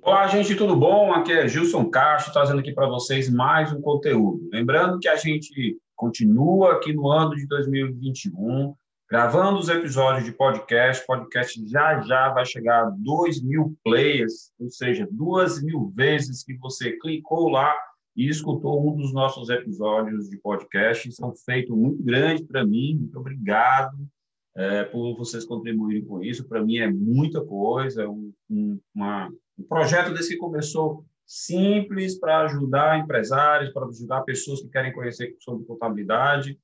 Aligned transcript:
Olá, 0.00 0.26
gente, 0.26 0.54
tudo 0.56 0.74
bom? 0.76 1.12
Aqui 1.12 1.32
é 1.32 1.46
Gilson 1.46 1.88
Castro, 1.88 2.32
trazendo 2.32 2.60
aqui 2.60 2.72
para 2.72 2.88
vocês 2.88 3.30
mais 3.30 3.72
um 3.72 3.80
conteúdo. 3.80 4.48
Lembrando 4.52 4.98
que 4.98 5.08
a 5.08 5.16
gente 5.16 5.78
continua 5.94 6.72
aqui 6.72 6.92
no 6.92 7.08
ano 7.08 7.36
de 7.36 7.46
2021, 7.46 8.74
gravando 9.08 9.58
os 9.58 9.68
episódios 9.68 10.24
de 10.24 10.32
podcast. 10.32 11.06
Podcast 11.06 11.68
já 11.68 12.00
já 12.00 12.30
vai 12.30 12.44
chegar 12.44 12.86
a 12.86 12.90
2 12.90 13.42
mil 13.42 13.76
players, 13.84 14.52
ou 14.58 14.68
seja, 14.70 15.06
duas 15.10 15.62
mil 15.62 15.92
vezes 15.94 16.42
que 16.42 16.54
você 16.58 16.92
clicou 16.98 17.48
lá 17.48 17.74
e 18.16 18.28
escutou 18.28 18.92
um 18.92 18.96
dos 18.96 19.12
nossos 19.12 19.48
episódios 19.48 20.28
de 20.28 20.36
podcast. 20.38 21.08
Isso 21.08 21.24
é 21.24 21.28
um 21.28 21.34
feito 21.34 21.76
muito 21.76 22.02
grande 22.02 22.44
para 22.44 22.64
mim. 22.64 22.96
Muito 22.98 23.18
obrigado 23.18 23.96
é, 24.56 24.84
por 24.84 25.16
vocês 25.16 25.44
contribuírem 25.44 26.04
com 26.04 26.22
isso. 26.22 26.46
Para 26.46 26.62
mim 26.62 26.78
é 26.78 26.90
muita 26.90 27.40
coisa. 27.42 28.08
Um, 28.08 28.32
um, 28.50 28.80
uma, 28.94 29.32
um 29.62 29.68
projeto 29.68 30.12
desse 30.12 30.30
que 30.30 30.36
começou 30.36 31.04
simples 31.24 32.18
para 32.18 32.40
ajudar 32.42 32.98
empresários, 32.98 33.72
para 33.72 33.86
ajudar 33.86 34.22
pessoas 34.22 34.60
que 34.60 34.68
querem 34.68 34.92
conhecer 34.92 35.34
sobre 35.38 35.64
contabilidade. 35.64 36.58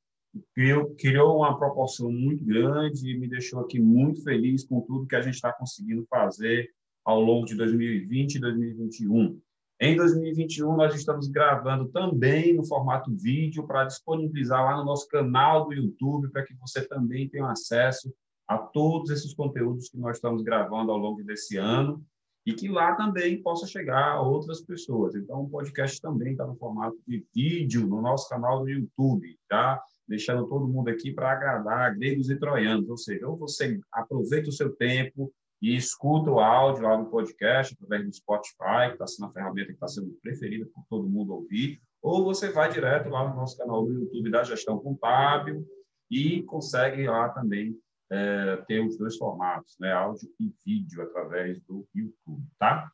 Criou, 0.54 0.95
criou 0.96 1.38
uma 1.38 1.59
proporção 1.59 2.12
muito 2.12 2.45
grande 2.45 3.10
e 3.10 3.18
me 3.18 3.28
deixou 3.28 3.60
aqui 3.60 3.80
muito 3.80 4.23
feliz 4.23 4.64
com 4.64 4.80
tudo 4.82 5.06
que 5.06 5.16
a 5.16 5.23
gente 5.23 5.34
está 5.34 5.52
conseguindo 5.52 6.04
fazer 6.10 6.68
ao 7.04 7.20
longo 7.20 7.46
de 7.46 7.54
2020 7.54 8.34
e 8.34 8.40
2021. 8.40 9.40
Em 9.80 9.96
2021, 9.96 10.76
nós 10.76 10.95
estamos 10.95 11.28
gravando 11.28 11.88
também 11.88 12.52
no 12.52 12.66
formato 12.66 13.15
vídeo 13.15 13.65
para 13.65 13.84
disponibilizar 13.84 14.62
lá 14.62 14.76
no 14.76 14.84
nosso 14.84 15.09
canal 15.09 15.66
do 15.66 15.73
YouTube, 15.73 16.30
para 16.30 16.45
que 16.45 16.52
você 16.54 16.87
também 16.87 17.28
tenha 17.28 17.48
acesso 17.48 18.12
a 18.46 18.59
todos 18.59 19.10
esses 19.10 19.32
conteúdos 19.32 19.88
que 19.88 19.96
nós 19.96 20.16
estamos 20.16 20.42
gravando 20.42 20.90
ao 20.90 20.98
longo 20.98 21.23
desse 21.23 21.56
ano 21.56 22.04
e 22.48 22.55
que 22.55 22.66
lá 22.66 22.95
também 22.95 23.43
possa 23.43 23.66
chegar 23.66 24.12
a 24.12 24.23
outras 24.23 24.62
pessoas. 24.62 25.15
Então, 25.15 25.43
o 25.43 25.51
podcast 25.51 26.01
também 26.01 26.32
está 26.32 26.46
no 26.46 26.57
formato 26.57 26.96
de 27.07 27.23
vídeo 27.35 27.87
no 27.87 28.01
nosso 28.01 28.27
canal 28.27 28.60
do 28.60 28.71
YouTube, 28.71 29.38
tá? 29.46 29.82
Deixando 30.09 30.49
todo 30.49 30.66
mundo 30.66 30.88
aqui 30.88 31.13
para 31.13 31.30
agradar 31.30 31.95
gregos 31.95 32.30
e 32.30 32.37
troianos, 32.37 32.88
ou 32.88 32.96
seja, 32.96 33.29
ou 33.29 33.37
você 33.37 33.79
aproveita 33.93 34.49
o 34.49 34.52
seu 34.52 34.74
tempo, 34.74 35.30
e 35.60 35.77
escuta 35.77 36.30
o 36.30 36.40
áudio 36.40 36.85
lá 36.85 36.96
no 36.96 37.10
podcast, 37.10 37.74
através 37.74 38.07
do 38.07 38.15
Spotify, 38.15 38.87
que 38.87 38.93
está 38.93 39.07
sendo 39.07 39.27
a 39.29 39.33
ferramenta 39.33 39.66
que 39.66 39.74
está 39.74 39.88
sendo 39.88 40.16
preferida 40.23 40.65
por 40.73 40.83
todo 40.88 41.07
mundo 41.07 41.35
ouvir, 41.35 41.79
ou 42.01 42.24
você 42.24 42.51
vai 42.51 42.73
direto 42.73 43.10
lá 43.10 43.29
no 43.29 43.37
nosso 43.37 43.59
canal 43.59 43.85
do 43.85 43.93
YouTube 43.93 44.30
da 44.30 44.43
Gestão 44.43 44.79
Contábil 44.79 45.66
e 46.10 46.43
consegue 46.45 47.07
lá 47.07 47.29
também 47.29 47.77
é, 48.10 48.56
ter 48.66 48.80
os 48.80 48.96
dois 48.96 49.16
formatos, 49.16 49.76
né, 49.78 49.92
áudio 49.92 50.28
e 50.40 50.52
vídeo, 50.64 51.02
através 51.02 51.60
do 51.62 51.87
YouTube, 51.95 52.42
tá? 52.59 52.90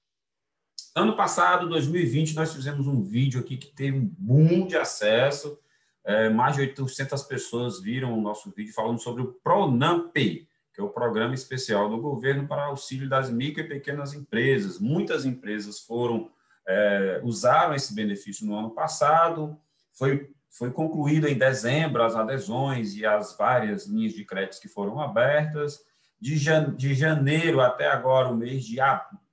Ano 0.94 1.16
passado, 1.16 1.68
2020, 1.68 2.34
nós 2.34 2.54
fizemos 2.54 2.86
um 2.86 3.02
vídeo 3.02 3.40
aqui 3.40 3.56
que 3.56 3.72
teve 3.74 3.98
um 3.98 4.06
boom 4.18 4.66
de 4.66 4.76
acesso, 4.76 5.58
é, 6.04 6.28
mais 6.28 6.54
de 6.54 6.60
800 6.60 7.22
pessoas 7.22 7.80
viram 7.80 8.16
o 8.16 8.20
nosso 8.20 8.50
vídeo 8.50 8.74
falando 8.74 8.98
sobre 8.98 9.22
o 9.22 9.32
Pronamp, 9.42 10.12
que 10.14 10.80
é 10.80 10.82
o 10.82 10.90
Programa 10.90 11.34
Especial 11.34 11.88
do 11.88 11.98
Governo 11.98 12.46
para 12.46 12.66
Auxílio 12.66 13.08
das 13.08 13.30
Micro 13.30 13.62
e 13.62 13.68
Pequenas 13.68 14.12
Empresas. 14.12 14.78
Muitas 14.78 15.24
empresas 15.24 15.80
foram 15.80 16.30
é, 16.66 17.20
usaram 17.22 17.74
esse 17.74 17.94
benefício 17.94 18.46
no 18.46 18.56
ano 18.56 18.70
passado, 18.70 19.58
foi, 19.92 20.30
foi 20.56 20.70
concluído 20.70 21.26
em 21.26 21.36
dezembro 21.36 22.02
as 22.02 22.14
adesões 22.14 22.94
e 22.94 23.04
as 23.04 23.36
várias 23.36 23.86
linhas 23.86 24.12
de 24.12 24.24
créditos 24.24 24.60
que 24.60 24.68
foram 24.68 25.00
abertas. 25.00 25.80
De, 26.20 26.36
de 26.76 26.94
janeiro 26.94 27.60
até 27.60 27.88
agora, 27.88 28.28
o 28.28 28.36
mês 28.36 28.64
de, 28.64 28.76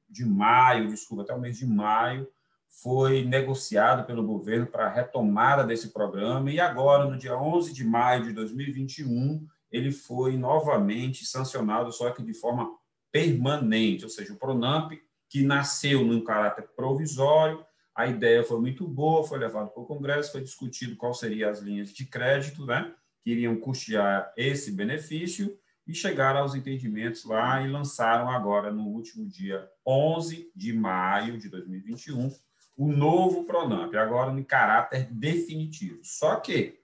de 0.10 0.26
maio, 0.26 0.90
desculpa, 0.90 1.24
até 1.24 1.34
o 1.34 1.40
mês 1.40 1.58
de 1.58 1.66
maio, 1.68 2.28
foi 2.68 3.24
negociado 3.24 4.06
pelo 4.06 4.26
governo 4.26 4.66
para 4.66 4.88
a 4.88 4.90
retomada 4.90 5.64
desse 5.64 5.90
programa, 5.90 6.50
e 6.50 6.60
agora, 6.60 7.06
no 7.06 7.18
dia 7.18 7.38
11 7.38 7.72
de 7.72 7.84
maio 7.84 8.24
de 8.24 8.34
2021, 8.34 9.46
ele 9.72 9.92
foi 9.92 10.36
novamente 10.38 11.26
sancionado, 11.26 11.92
só 11.92 12.10
que 12.10 12.24
de 12.24 12.34
forma 12.34 12.72
permanente, 13.12 14.06
ou 14.06 14.10
seja, 14.10 14.34
o 14.34 14.38
Pronamp, 14.38 14.94
que 15.30 15.44
nasceu 15.44 16.04
num 16.04 16.24
caráter 16.24 16.68
provisório, 16.76 17.64
a 18.02 18.08
ideia 18.08 18.44
foi 18.44 18.60
muito 18.60 18.88
boa, 18.88 19.24
foi 19.24 19.38
levado 19.38 19.70
para 19.70 19.84
o 19.84 19.86
Congresso, 19.86 20.32
foi 20.32 20.42
discutido 20.42 20.96
quais 20.96 21.20
seriam 21.20 21.50
as 21.50 21.60
linhas 21.60 21.94
de 21.94 22.06
crédito, 22.06 22.66
né, 22.66 22.94
que 23.24 23.32
iriam 23.32 23.56
custear 23.58 24.34
esse 24.36 24.72
benefício, 24.72 25.56
e 25.88 25.94
chegaram 25.94 26.42
aos 26.42 26.56
entendimentos 26.56 27.26
lá 27.26 27.62
e 27.62 27.70
lançaram 27.70 28.30
agora, 28.30 28.72
no 28.72 28.88
último 28.88 29.26
dia 29.28 29.68
11 29.86 30.52
de 30.56 30.74
maio 30.74 31.38
de 31.38 31.50
2021, 31.50 32.32
o 32.78 32.92
novo 32.92 33.44
Pronamp, 33.44 33.94
agora 33.96 34.32
em 34.32 34.44
caráter 34.44 35.08
definitivo. 35.12 36.00
Só 36.04 36.38
que, 36.38 36.80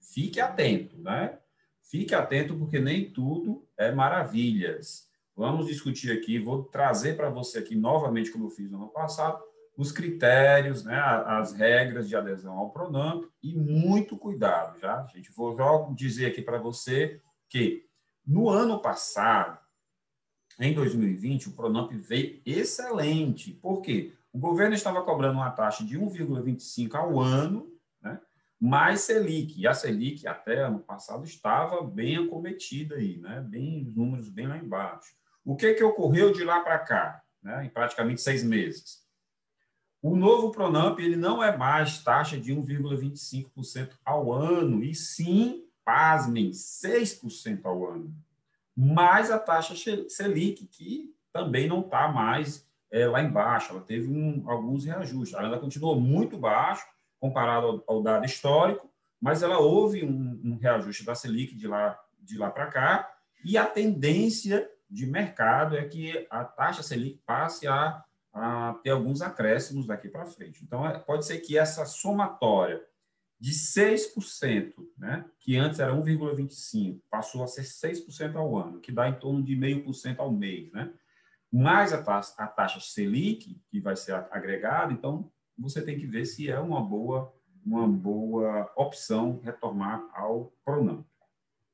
fique 0.00 0.40
atento, 0.40 0.98
né? 0.98 1.38
Fique 1.82 2.14
atento, 2.14 2.56
porque 2.56 2.78
nem 2.78 3.10
tudo 3.10 3.66
é 3.76 3.90
maravilhas. 3.90 5.08
Vamos 5.34 5.66
discutir 5.66 6.12
aqui, 6.12 6.38
vou 6.38 6.64
trazer 6.64 7.16
para 7.16 7.30
você 7.30 7.58
aqui 7.58 7.74
novamente, 7.74 8.30
como 8.30 8.46
eu 8.46 8.50
fiz 8.50 8.70
no 8.70 8.76
ano 8.76 8.88
passado, 8.88 9.42
os 9.76 9.90
critérios, 9.90 10.84
né, 10.84 10.98
as 11.26 11.52
regras 11.52 12.08
de 12.08 12.14
adesão 12.14 12.58
ao 12.58 12.70
Pronamp 12.70 13.24
e 13.42 13.54
muito 13.54 14.16
cuidado, 14.16 14.78
já. 14.78 15.04
Gente, 15.06 15.32
vou 15.32 15.56
logo 15.56 15.94
dizer 15.94 16.26
aqui 16.26 16.42
para 16.42 16.58
você 16.58 17.20
que 17.48 17.86
no 18.26 18.48
ano 18.48 18.80
passado, 18.80 19.58
em 20.60 20.74
2020, 20.74 21.48
o 21.48 21.52
Pronamp 21.52 21.90
veio 21.92 22.40
excelente. 22.44 23.52
Por 23.52 23.80
quê? 23.80 24.14
O 24.32 24.38
governo 24.38 24.74
estava 24.74 25.02
cobrando 25.02 25.38
uma 25.38 25.50
taxa 25.50 25.84
de 25.84 25.98
1,25 25.98 26.94
ao 26.94 27.18
ano 27.18 27.72
mais 28.62 29.00
Selic. 29.00 29.60
E 29.60 29.66
a 29.66 29.74
Selic, 29.74 30.24
até 30.24 30.60
ano 30.60 30.78
passado, 30.78 31.24
estava 31.24 31.82
bem 31.82 32.16
acometida 32.16 32.94
aí, 32.94 33.16
né? 33.16 33.40
bem, 33.40 33.82
os 33.82 33.92
números 33.96 34.28
bem 34.28 34.46
lá 34.46 34.56
embaixo. 34.56 35.16
O 35.44 35.56
que, 35.56 35.74
que 35.74 35.82
ocorreu 35.82 36.32
de 36.32 36.44
lá 36.44 36.60
para 36.60 36.78
cá, 36.78 37.20
né? 37.42 37.64
em 37.64 37.68
praticamente 37.68 38.20
seis 38.20 38.44
meses? 38.44 39.01
O 40.02 40.16
novo 40.16 40.50
Pronamp 40.50 40.98
ele 40.98 41.14
não 41.14 41.40
é 41.40 41.56
mais 41.56 42.02
taxa 42.02 42.36
de 42.36 42.52
1,25% 42.52 43.92
ao 44.04 44.32
ano, 44.32 44.82
e 44.82 44.92
sim, 44.96 45.64
pasmem, 45.84 46.50
6% 46.50 47.60
ao 47.64 47.86
ano. 47.86 48.12
Mais 48.76 49.30
a 49.30 49.38
taxa 49.38 49.76
Selic, 50.08 50.66
que 50.66 51.14
também 51.32 51.68
não 51.68 51.82
está 51.82 52.08
mais 52.08 52.68
é, 52.90 53.06
lá 53.06 53.22
embaixo, 53.22 53.72
ela 53.72 53.80
teve 53.80 54.12
um, 54.12 54.42
alguns 54.50 54.84
reajustes. 54.84 55.34
Ela 55.34 55.46
ainda 55.46 55.60
continuou 55.60 55.98
muito 55.98 56.36
baixo, 56.36 56.84
comparado 57.20 57.84
ao, 57.86 57.96
ao 57.96 58.02
dado 58.02 58.26
histórico, 58.26 58.90
mas 59.20 59.40
ela 59.40 59.58
houve 59.58 60.04
um, 60.04 60.40
um 60.44 60.56
reajuste 60.56 61.04
da 61.04 61.14
Selic 61.14 61.54
de 61.54 61.68
lá, 61.68 61.96
de 62.20 62.36
lá 62.36 62.50
para 62.50 62.66
cá, 62.66 63.14
e 63.44 63.56
a 63.56 63.64
tendência 63.64 64.68
de 64.90 65.06
mercado 65.06 65.76
é 65.76 65.84
que 65.84 66.26
a 66.28 66.44
taxa 66.44 66.82
Selic 66.82 67.20
passe 67.24 67.68
a, 67.68 68.04
a 68.32 68.74
ter 68.82 68.90
alguns 68.90 69.20
acréscimos 69.20 69.86
daqui 69.86 70.08
para 70.08 70.26
frente. 70.26 70.64
Então, 70.64 70.86
é, 70.86 70.98
pode 70.98 71.26
ser 71.26 71.38
que 71.40 71.58
essa 71.58 71.84
somatória 71.84 72.82
de 73.38 73.52
6%, 73.52 74.74
né, 74.96 75.24
que 75.40 75.56
antes 75.56 75.80
era 75.80 75.92
1,25%, 75.92 77.00
passou 77.10 77.42
a 77.42 77.46
ser 77.46 77.62
6% 77.62 78.36
ao 78.36 78.56
ano, 78.56 78.80
que 78.80 78.92
dá 78.92 79.08
em 79.08 79.18
torno 79.18 79.42
de 79.42 79.56
0,5% 79.56 80.20
ao 80.20 80.32
mês, 80.32 80.70
né? 80.72 80.92
mais 81.52 81.92
a 81.92 82.02
taxa, 82.02 82.34
a 82.38 82.46
taxa 82.46 82.80
Selic, 82.80 83.60
que 83.68 83.80
vai 83.80 83.94
ser 83.94 84.14
agregada, 84.30 84.92
então 84.92 85.30
você 85.58 85.82
tem 85.82 85.98
que 85.98 86.06
ver 86.06 86.24
se 86.24 86.48
é 86.48 86.58
uma 86.58 86.80
boa, 86.80 87.34
uma 87.64 87.86
boa 87.86 88.72
opção 88.74 89.40
retornar 89.44 90.02
ao 90.14 90.52
Pronamp. 90.64 91.04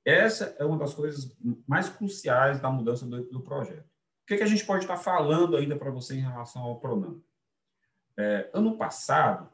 Essa 0.05 0.57
é 0.59 0.65
uma 0.65 0.79
das 0.79 0.95
coisas 0.95 1.37
mais 1.67 1.89
cruciais 1.89 2.61
da 2.61 2.71
mudança 2.71 3.07
do, 3.07 3.23
do 3.31 3.41
projeto. 3.41 3.89
Que, 4.29 4.37
que, 4.37 4.43
a 4.43 4.47
gente 4.47 4.67
pode 4.67 4.85
estar 4.85 4.99
falando 4.99 5.57
ainda 5.57 5.75
para 5.75 5.91
você 5.91 6.15
em 6.15 6.21
relação 6.21 6.61
ao 6.61 6.79
Pronamp? 6.79 7.19
É, 8.15 8.51
ano 8.53 8.77
passado, 8.77 9.51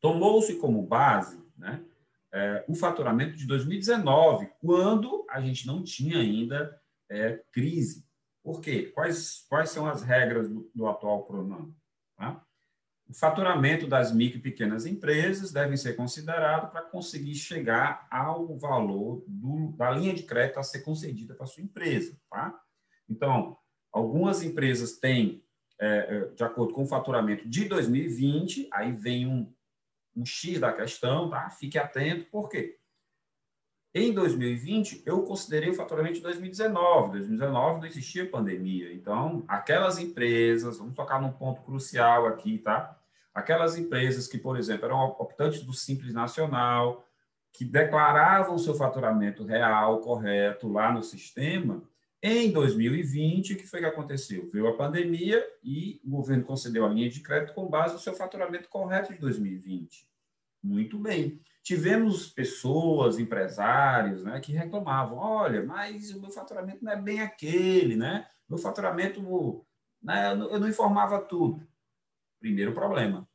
tomou-se 0.00 0.54
como 0.60 0.86
base 0.86 1.42
né, 1.58 1.84
é, 2.32 2.64
o 2.68 2.74
faturamento 2.76 3.36
de 3.36 3.48
2019, 3.48 4.48
quando 4.60 5.26
a 5.28 5.40
gente 5.40 5.66
não 5.66 5.82
tinha 5.82 6.18
ainda 6.18 6.80
é, 7.10 7.42
crise. 7.50 8.06
Por 8.44 8.60
quê? 8.60 8.92
Quais, 8.94 9.44
quais 9.48 9.70
são 9.70 9.86
as 9.86 10.04
regras 10.04 10.48
do, 10.48 10.70
do 10.72 10.86
atual 10.86 11.24
Pronamp? 11.24 11.74
Tá? 12.16 12.46
O 13.08 13.12
faturamento 13.12 13.88
das 13.88 14.12
micro 14.12 14.38
e 14.38 14.42
pequenas 14.42 14.86
empresas 14.86 15.50
deve 15.50 15.76
ser 15.76 15.94
considerado 15.96 16.70
para 16.70 16.82
conseguir 16.82 17.34
chegar 17.34 18.06
ao 18.08 18.56
valor 18.56 19.24
do, 19.26 19.72
da 19.76 19.90
linha 19.90 20.14
de 20.14 20.22
crédito 20.22 20.60
a 20.60 20.62
ser 20.62 20.82
concedida 20.82 21.34
para 21.34 21.42
a 21.42 21.48
sua 21.48 21.64
empresa. 21.64 22.16
Tá? 22.30 22.56
Então, 23.08 23.58
algumas 23.92 24.42
empresas 24.42 24.98
têm, 24.98 25.42
é, 25.78 25.86
é 25.88 26.34
de 26.34 26.44
acordo 26.44 26.74
com 26.74 26.82
o 26.82 26.86
faturamento 26.86 27.48
de 27.48 27.64
2020, 27.66 28.68
aí 28.72 28.92
vem 28.92 29.26
um, 29.26 29.52
um 30.16 30.24
X 30.24 30.58
da 30.60 30.72
questão, 30.72 31.30
tá? 31.30 31.48
fique 31.50 31.78
atento, 31.78 32.26
por 32.30 32.48
quê? 32.48 32.78
Em 33.92 34.12
2020, 34.12 35.02
eu 35.04 35.22
considerei 35.22 35.70
o 35.70 35.74
faturamento 35.74 36.14
de 36.14 36.20
2019. 36.20 37.10
2019 37.10 37.80
não 37.80 37.86
existia 37.86 38.28
pandemia. 38.28 38.92
Então, 38.92 39.42
aquelas 39.48 39.98
empresas, 39.98 40.78
vamos 40.78 40.94
tocar 40.94 41.20
num 41.20 41.32
ponto 41.32 41.62
crucial 41.62 42.26
aqui, 42.26 42.58
tá? 42.58 42.96
Aquelas 43.34 43.76
empresas 43.76 44.28
que, 44.28 44.38
por 44.38 44.56
exemplo, 44.56 44.84
eram 44.84 44.98
optantes 45.18 45.62
do 45.64 45.72
Simples 45.72 46.14
Nacional, 46.14 47.04
que 47.52 47.64
declaravam 47.64 48.56
seu 48.58 48.74
faturamento 48.74 49.44
real, 49.44 49.98
correto, 49.98 50.68
lá 50.68 50.92
no 50.92 51.02
sistema, 51.02 51.82
em 52.22 52.52
2020, 52.52 53.54
o 53.54 53.56
que 53.56 53.66
foi 53.66 53.80
que 53.80 53.86
aconteceu? 53.86 54.50
Veio 54.52 54.68
a 54.68 54.76
pandemia 54.76 55.42
e 55.64 56.00
o 56.04 56.10
governo 56.10 56.44
concedeu 56.44 56.84
a 56.84 56.88
linha 56.88 57.08
de 57.08 57.20
crédito 57.20 57.54
com 57.54 57.66
base 57.66 57.94
no 57.94 58.00
seu 58.00 58.14
faturamento 58.14 58.68
correto 58.68 59.12
de 59.12 59.18
2020. 59.18 60.06
Muito 60.62 60.98
bem. 60.98 61.40
Tivemos 61.62 62.28
pessoas, 62.28 63.18
empresários, 63.18 64.22
né, 64.22 64.38
que 64.40 64.52
reclamavam: 64.52 65.16
olha, 65.16 65.64
mas 65.64 66.10
o 66.10 66.20
meu 66.20 66.30
faturamento 66.30 66.84
não 66.84 66.92
é 66.92 66.96
bem 67.00 67.22
aquele, 67.22 67.96
né? 67.96 68.26
Meu 68.46 68.58
faturamento, 68.58 69.64
né, 70.02 70.32
eu 70.32 70.60
não 70.60 70.68
informava 70.68 71.20
tudo. 71.22 71.66
Primeiro 72.38 72.74
problema. 72.74 73.26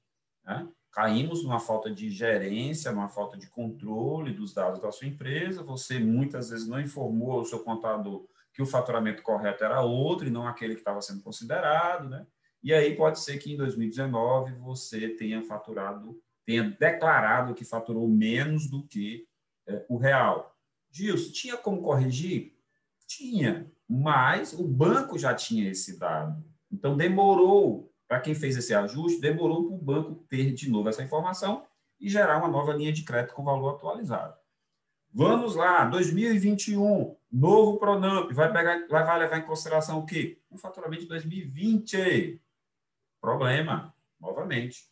Né? 0.44 0.68
Caímos 0.92 1.44
numa 1.44 1.60
falta 1.60 1.92
de 1.92 2.10
gerência, 2.10 2.92
numa 2.92 3.10
falta 3.10 3.38
de 3.38 3.48
controle 3.50 4.34
dos 4.34 4.54
dados 4.54 4.80
da 4.80 4.92
sua 4.92 5.08
empresa. 5.08 5.64
Você 5.64 5.98
muitas 5.98 6.50
vezes 6.50 6.68
não 6.68 6.80
informou 6.80 7.42
o 7.42 7.46
seu 7.46 7.60
contador 7.60 8.28
que 8.56 8.62
o 8.62 8.66
faturamento 8.66 9.22
correto 9.22 9.66
era 9.66 9.82
outro 9.82 10.26
e 10.26 10.32
não 10.32 10.48
aquele 10.48 10.76
que 10.76 10.82
estava 10.82 11.02
sendo 11.02 11.22
considerado, 11.22 12.08
né? 12.08 12.26
E 12.64 12.74
aí 12.74 12.96
pode 12.96 13.20
ser 13.20 13.38
que 13.38 13.54
em 13.54 13.58
2019 13.58 14.54
você 14.54 15.10
tenha 15.10 15.44
faturado, 15.44 16.18
tenha 16.46 16.64
declarado 16.64 17.54
que 17.54 17.66
faturou 17.66 18.08
menos 18.08 18.70
do 18.70 18.88
que 18.88 19.28
é, 19.68 19.86
o 19.90 19.98
real. 19.98 20.56
Gilson, 20.90 21.34
tinha 21.34 21.58
como 21.58 21.82
corrigir? 21.82 22.56
Tinha, 23.06 23.70
mas 23.88 24.54
o 24.54 24.66
banco 24.66 25.20
já 25.20 25.36
tinha 25.36 25.70
esse 25.70 26.00
dado. 26.00 26.42
Então 26.72 26.96
demorou 26.96 27.94
para 28.08 28.22
quem 28.22 28.34
fez 28.34 28.56
esse 28.56 28.74
ajuste, 28.74 29.20
demorou 29.20 29.68
para 29.68 29.76
o 29.76 29.78
banco 29.78 30.16
ter 30.30 30.54
de 30.54 30.70
novo 30.70 30.88
essa 30.88 31.04
informação 31.04 31.66
e 32.00 32.08
gerar 32.10 32.38
uma 32.38 32.48
nova 32.48 32.74
linha 32.74 32.94
de 32.94 33.04
crédito 33.04 33.34
com 33.34 33.44
valor 33.44 33.76
atualizado. 33.76 34.34
Vamos 35.18 35.56
lá, 35.56 35.86
2021, 35.86 37.16
novo 37.32 37.80
Pronamp, 37.80 38.34
vai, 38.34 38.52
pegar, 38.52 38.86
vai, 38.90 39.18
levar 39.20 39.38
em 39.38 39.46
consideração 39.46 40.00
o 40.00 40.06
quê? 40.06 40.42
O 40.50 40.58
faturamento 40.58 41.04
de 41.04 41.08
2020. 41.08 42.42
Problema, 43.22 43.96
novamente, 44.20 44.90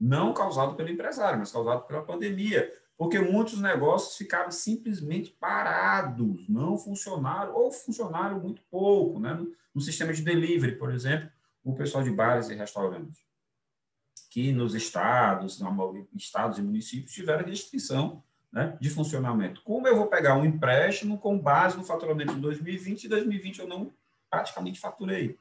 não 0.00 0.32
causado 0.32 0.74
pelo 0.74 0.88
empresário, 0.88 1.38
mas 1.38 1.52
causado 1.52 1.86
pela 1.86 2.02
pandemia, 2.02 2.72
porque 2.96 3.18
muitos 3.18 3.60
negócios 3.60 4.16
ficaram 4.16 4.50
simplesmente 4.50 5.32
parados, 5.32 6.48
não 6.48 6.78
funcionaram, 6.78 7.54
ou 7.54 7.70
funcionaram 7.70 8.40
muito 8.40 8.62
pouco, 8.70 9.20
né? 9.20 9.34
no, 9.34 9.54
no 9.74 9.82
sistema 9.82 10.14
de 10.14 10.22
delivery, 10.22 10.76
por 10.76 10.90
exemplo, 10.90 11.30
o 11.62 11.74
pessoal 11.74 12.02
de 12.02 12.10
bares 12.10 12.48
e 12.48 12.54
restaurantes, 12.54 13.20
que 14.30 14.50
nos 14.50 14.74
estados, 14.74 15.60
estados 16.16 16.56
e 16.56 16.62
municípios 16.62 17.12
tiveram 17.12 17.46
restrição 17.46 18.24
né, 18.52 18.76
de 18.80 18.90
funcionamento. 18.90 19.62
Como 19.62 19.86
eu 19.86 19.96
vou 19.96 20.06
pegar 20.06 20.36
um 20.36 20.44
empréstimo 20.44 21.18
com 21.18 21.38
base 21.38 21.76
no 21.76 21.84
faturamento 21.84 22.34
de 22.34 22.40
2020 22.40 23.04
e 23.04 23.08
2020 23.08 23.58
eu 23.60 23.68
não 23.68 23.92
praticamente 24.30 24.80
faturei? 24.80 25.38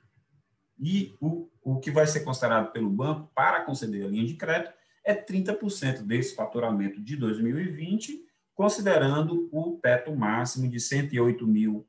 E 0.79 1.15
o, 1.19 1.49
o 1.63 1.79
que 1.79 1.89
vai 1.89 2.05
ser 2.05 2.21
considerado 2.21 2.71
pelo 2.71 2.89
banco 2.89 3.31
para 3.33 3.61
conceder 3.61 4.05
a 4.05 4.09
linha 4.09 4.25
de 4.25 4.35
crédito 4.35 4.73
é 5.03 5.15
30% 5.15 6.03
desse 6.03 6.35
faturamento 6.35 7.01
de 7.01 7.15
2020, 7.15 8.25
considerando 8.53 9.49
o 9.51 9.79
teto 9.81 10.15
máximo 10.15 10.69
de 10.69 10.79
108 10.79 11.47
mil 11.47 11.87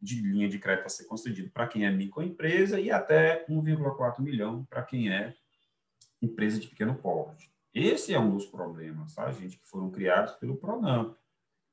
de 0.00 0.20
linha 0.20 0.48
de 0.48 0.58
crédito 0.58 0.86
a 0.86 0.88
ser 0.88 1.04
concedido 1.04 1.50
para 1.50 1.66
quem 1.66 1.84
é 1.84 1.90
microempresa 1.90 2.80
e 2.80 2.90
até 2.90 3.44
1,4 3.48 4.20
milhão 4.20 4.64
para 4.64 4.82
quem 4.82 5.12
é 5.12 5.34
empresa 6.22 6.58
de 6.58 6.68
pequeno 6.68 6.94
porte. 6.94 7.50
Esse 7.72 8.12
é 8.12 8.18
um 8.18 8.34
dos 8.34 8.46
problemas, 8.46 9.14
tá, 9.14 9.30
gente, 9.30 9.58
que 9.58 9.68
foram 9.68 9.90
criados 9.90 10.32
pelo 10.34 10.56
Pronamp. 10.56 11.16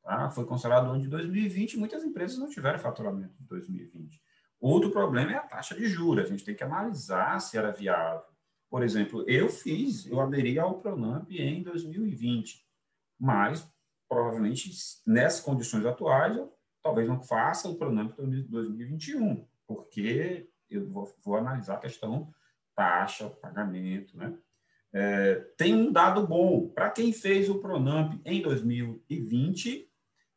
Tá? 0.03 0.29
Foi 0.29 0.45
considerado 0.45 0.89
ano 0.89 1.01
de 1.01 1.07
2020 1.07 1.73
e 1.73 1.77
muitas 1.77 2.03
empresas 2.03 2.37
não 2.37 2.49
tiveram 2.49 2.79
faturamento 2.79 3.35
de 3.37 3.45
2020. 3.45 4.21
Outro 4.59 4.91
problema 4.91 5.31
é 5.31 5.35
a 5.35 5.43
taxa 5.43 5.75
de 5.75 5.85
juros. 5.87 6.25
A 6.25 6.27
gente 6.27 6.43
tem 6.43 6.55
que 6.55 6.63
analisar 6.63 7.39
se 7.39 7.57
era 7.57 7.71
viável. 7.71 8.23
Por 8.69 8.83
exemplo, 8.83 9.23
eu 9.27 9.49
fiz, 9.49 10.05
eu 10.07 10.19
aderi 10.19 10.59
ao 10.59 10.79
Pronamp 10.79 11.29
em 11.31 11.63
2020, 11.63 12.65
mas 13.19 13.69
provavelmente 14.07 14.71
nessas 15.05 15.41
condições 15.41 15.85
atuais 15.85 16.35
eu 16.37 16.53
talvez 16.81 17.07
não 17.07 17.21
faça 17.21 17.67
o 17.67 17.75
Pronamp 17.75 18.15
2021, 18.17 19.45
porque 19.65 20.49
eu 20.69 20.87
vou, 20.89 21.13
vou 21.23 21.35
analisar 21.35 21.75
a 21.75 21.79
questão 21.79 22.33
taxa, 22.75 23.29
pagamento, 23.29 24.15
né? 24.17 24.37
É, 24.93 25.35
tem 25.57 25.75
um 25.75 25.91
dado 25.91 26.25
bom. 26.25 26.69
Para 26.69 26.89
quem 26.89 27.11
fez 27.11 27.49
o 27.49 27.59
Pronamp 27.59 28.19
em 28.25 28.41
2020, 28.41 29.87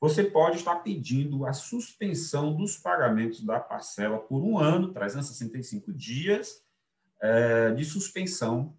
você 0.00 0.24
pode 0.24 0.56
estar 0.56 0.76
pedindo 0.76 1.44
a 1.46 1.52
suspensão 1.52 2.54
dos 2.56 2.76
pagamentos 2.76 3.44
da 3.44 3.60
parcela 3.60 4.18
por 4.18 4.42
um 4.42 4.58
ano, 4.58 4.92
365 4.92 5.92
dias 5.92 6.62
é, 7.20 7.70
de 7.72 7.84
suspensão 7.84 8.74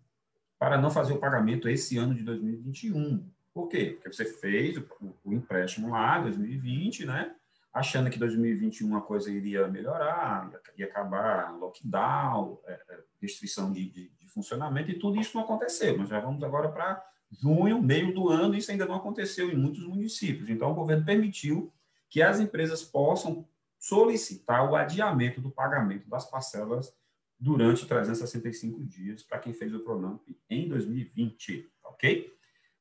para 0.58 0.80
não 0.80 0.90
fazer 0.90 1.14
o 1.14 1.20
pagamento 1.20 1.70
esse 1.70 1.98
ano 1.98 2.16
de 2.16 2.24
2021. 2.24 3.28
Por 3.54 3.68
quê? 3.68 3.92
Porque 3.96 4.14
você 4.14 4.26
fez 4.26 4.78
o, 4.78 4.88
o 5.24 5.34
empréstimo 5.34 5.90
lá, 5.90 6.20
2020, 6.20 7.06
né? 7.06 7.36
Achando 7.74 8.10
que 8.10 8.20
2021 8.20 8.96
a 8.98 9.02
coisa 9.02 9.32
iria 9.32 9.68
melhorar, 9.68 10.52
ia 10.78 10.86
acabar 10.86 11.58
lockdown, 11.58 12.60
é, 12.66 12.74
é, 12.74 13.00
restrição 13.22 13.72
de, 13.72 13.90
de 13.90 14.12
funcionamento 14.34 14.92
e 14.92 15.00
tudo 15.00 15.20
isso 15.20 15.36
não 15.36 15.44
aconteceu. 15.44 15.98
Nós 15.98 16.10
já 16.10 16.20
vamos 16.20 16.44
agora 16.44 16.70
para 16.70 17.04
junho, 17.32 17.82
meio 17.82 18.14
do 18.14 18.30
ano, 18.30 18.56
isso 18.56 18.72
ainda 18.72 18.86
não 18.86 18.96
aconteceu 18.96 19.50
em 19.50 19.56
muitos 19.56 19.86
municípios. 19.86 20.50
Então, 20.50 20.72
o 20.72 20.76
governo 20.76 21.06
permitiu 21.06 21.72
que 22.10 22.22
as 22.22 22.40
empresas 22.40 22.84
possam 22.84 23.48
solicitar 23.80 24.70
o 24.70 24.76
adiamento 24.76 25.42
do 25.42 25.50
pagamento 25.50 26.08
das 26.10 26.30
parcelas 26.30 26.94
durante 27.40 27.88
365 27.88 28.84
dias 28.84 29.24
para 29.24 29.40
quem 29.40 29.54
fez 29.54 29.74
o 29.74 29.80
Pronamp 29.80 30.22
em 30.50 30.68
2020, 30.68 31.72
ok? 31.84 32.32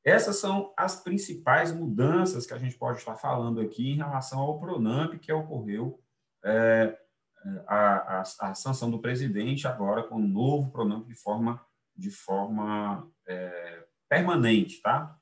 Essas 0.04 0.36
são 0.36 0.72
as 0.76 1.00
principais 1.00 1.72
mudanças 1.72 2.46
que 2.46 2.52
a 2.52 2.58
gente 2.58 2.76
pode 2.76 2.98
estar 2.98 3.16
falando 3.16 3.60
aqui 3.60 3.90
em 3.90 3.96
relação 3.96 4.40
ao 4.40 4.58
Pronamp 4.58 5.14
que 5.14 5.32
ocorreu 5.32 5.98
é, 6.44 6.98
a, 7.66 8.20
a, 8.20 8.20
a, 8.20 8.54
sanção 8.54 8.90
do 8.90 9.00
presidente 9.00 9.66
agora 9.66 10.02
com 10.02 10.16
o 10.16 10.26
novo 10.26 10.70
pronome 10.70 11.06
de 11.06 11.14
forma, 11.14 11.64
de 11.96 12.10
forma 12.10 13.10
é, 13.26 13.84
permanente, 14.08 14.80
tá? 14.82 15.16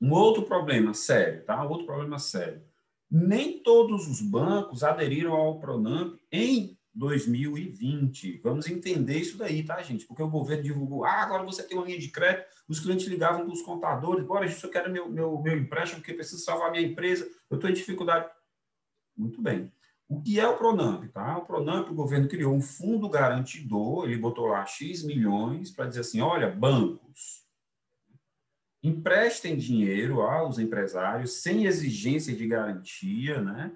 Um 0.00 0.12
outro 0.12 0.42
problema 0.42 0.94
sério, 0.94 1.44
tá? 1.44 1.64
Um 1.64 1.68
outro 1.68 1.86
problema 1.86 2.18
sério. 2.18 2.62
Nem 3.10 3.62
todos 3.62 4.06
os 4.06 4.20
bancos 4.20 4.84
aderiram 4.84 5.32
ao 5.32 5.58
Pronamp 5.58 6.18
em 6.30 6.78
2020. 6.94 8.40
Vamos 8.42 8.68
entender 8.68 9.18
isso 9.18 9.38
daí, 9.38 9.64
tá, 9.64 9.80
gente? 9.82 10.04
Porque 10.04 10.22
o 10.22 10.28
governo 10.28 10.64
divulgou, 10.64 11.04
ah, 11.04 11.22
agora 11.22 11.42
você 11.42 11.62
tem 11.62 11.76
uma 11.76 11.86
linha 11.86 11.98
de 11.98 12.08
crédito, 12.08 12.46
os 12.68 12.80
clientes 12.80 13.06
ligavam 13.06 13.44
para 13.44 13.54
os 13.54 13.62
contadores, 13.62 14.26
bora, 14.26 14.46
eu 14.46 14.70
quero 14.70 14.92
meu, 14.92 15.08
meu, 15.08 15.40
meu 15.40 15.56
empréstimo, 15.56 16.00
porque 16.00 16.12
preciso 16.12 16.44
salvar 16.44 16.70
minha 16.70 16.82
empresa, 16.82 17.26
eu 17.48 17.54
estou 17.54 17.70
em 17.70 17.74
dificuldade. 17.74 18.28
Muito 19.16 19.40
bem. 19.40 19.72
O 20.08 20.22
que 20.22 20.40
é 20.40 20.48
o 20.48 20.56
Pronamp? 20.56 21.04
Tá? 21.12 21.36
O 21.36 21.44
Pronamp, 21.44 21.90
o 21.90 21.94
governo 21.94 22.28
criou 22.28 22.54
um 22.54 22.62
fundo 22.62 23.10
garantidor, 23.10 24.06
ele 24.06 24.16
botou 24.16 24.46
lá 24.46 24.64
X 24.64 25.04
milhões 25.04 25.70
para 25.70 25.86
dizer 25.86 26.00
assim: 26.00 26.22
olha, 26.22 26.50
bancos, 26.50 27.46
emprestem 28.82 29.54
dinheiro 29.54 30.22
aos 30.22 30.58
empresários 30.58 31.42
sem 31.42 31.66
exigência 31.66 32.34
de 32.34 32.46
garantia, 32.46 33.42
né? 33.42 33.70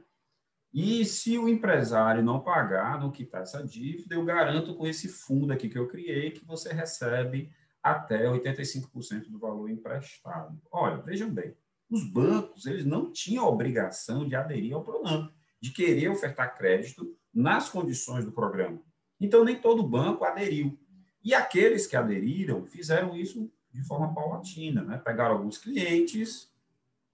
E 0.72 1.04
se 1.04 1.36
o 1.36 1.50
empresário 1.50 2.22
não 2.22 2.40
pagar, 2.40 2.98
não 2.98 3.10
quitar 3.10 3.42
essa 3.42 3.62
dívida, 3.62 4.14
eu 4.14 4.24
garanto 4.24 4.74
com 4.74 4.86
esse 4.86 5.08
fundo 5.08 5.52
aqui 5.52 5.68
que 5.68 5.78
eu 5.78 5.86
criei 5.86 6.30
que 6.30 6.46
você 6.46 6.72
recebe 6.72 7.52
até 7.82 8.24
85% 8.24 9.28
do 9.28 9.38
valor 9.38 9.68
emprestado. 9.68 10.58
Olha, 10.70 10.96
vejam 11.02 11.28
bem, 11.28 11.54
os 11.90 12.10
bancos 12.10 12.64
eles 12.64 12.86
não 12.86 13.12
tinham 13.12 13.44
obrigação 13.44 14.26
de 14.26 14.34
aderir 14.34 14.72
ao 14.72 14.82
Pronamp 14.82 15.30
de 15.62 15.70
querer 15.70 16.08
ofertar 16.08 16.58
crédito 16.58 17.16
nas 17.32 17.68
condições 17.68 18.24
do 18.24 18.32
programa. 18.32 18.82
Então, 19.20 19.44
nem 19.44 19.60
todo 19.60 19.86
banco 19.86 20.24
aderiu. 20.24 20.76
E 21.22 21.32
aqueles 21.32 21.86
que 21.86 21.96
aderiram 21.96 22.66
fizeram 22.66 23.16
isso 23.16 23.48
de 23.70 23.82
forma 23.84 24.12
paulatina, 24.12 24.82
né? 24.82 24.98
Pegaram 24.98 25.36
alguns 25.36 25.56
clientes 25.56 26.52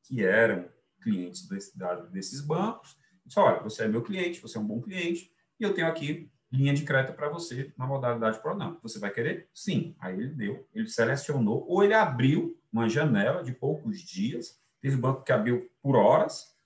que 0.02 0.25
eram 0.25 0.67
clientes 1.02 1.47
desse, 1.47 1.78
desses 2.11 2.40
bancos, 2.40 2.97
e 3.25 3.28
disse, 3.28 3.38
olha, 3.38 3.61
você 3.61 3.85
é 3.85 3.88
meu 3.88 4.02
cliente, 4.02 4.40
você 4.40 4.57
é 4.57 4.61
um 4.61 4.67
bom 4.67 4.81
cliente, 4.81 5.31
e 5.61 5.62
eu 5.62 5.75
tenho 5.75 5.87
aqui 5.87 6.33
linha 6.50 6.73
de 6.73 6.85
crédito 6.85 7.14
para 7.14 7.28
você 7.28 7.73
na 7.76 7.87
modalidade 7.87 8.40
Pronam. 8.40 8.78
Você 8.83 8.99
vai 8.99 9.11
querer? 9.11 9.50
Sim. 9.52 9.95
Aí 10.00 10.14
ele 10.14 10.28
deu, 10.28 10.67
ele 10.75 10.88
selecionou, 10.88 11.67
ou 11.69 11.85
ele 11.85 11.93
abriu 11.93 12.59
uma 12.73 12.88
janela 12.88 13.45
de 13.45 13.52
poucos 13.52 14.00
dias, 14.00 14.59
teve 14.81 14.97
banco 14.97 15.23
que 15.23 15.33
abriu 15.33 15.71
por 15.83 15.95
horas, 15.95 16.57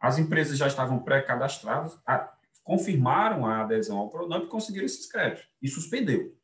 as 0.00 0.18
empresas 0.18 0.56
já 0.56 0.66
estavam 0.66 0.98
pré-cadastradas, 1.00 2.00
confirmaram 2.64 3.44
a 3.44 3.60
adesão 3.60 3.98
ao 3.98 4.08
Pronamp 4.08 4.44
e 4.44 4.48
conseguiram 4.48 4.86
esses 4.86 5.06
créditos. 5.06 5.46
E 5.60 5.68
suspendeu. 5.68 6.34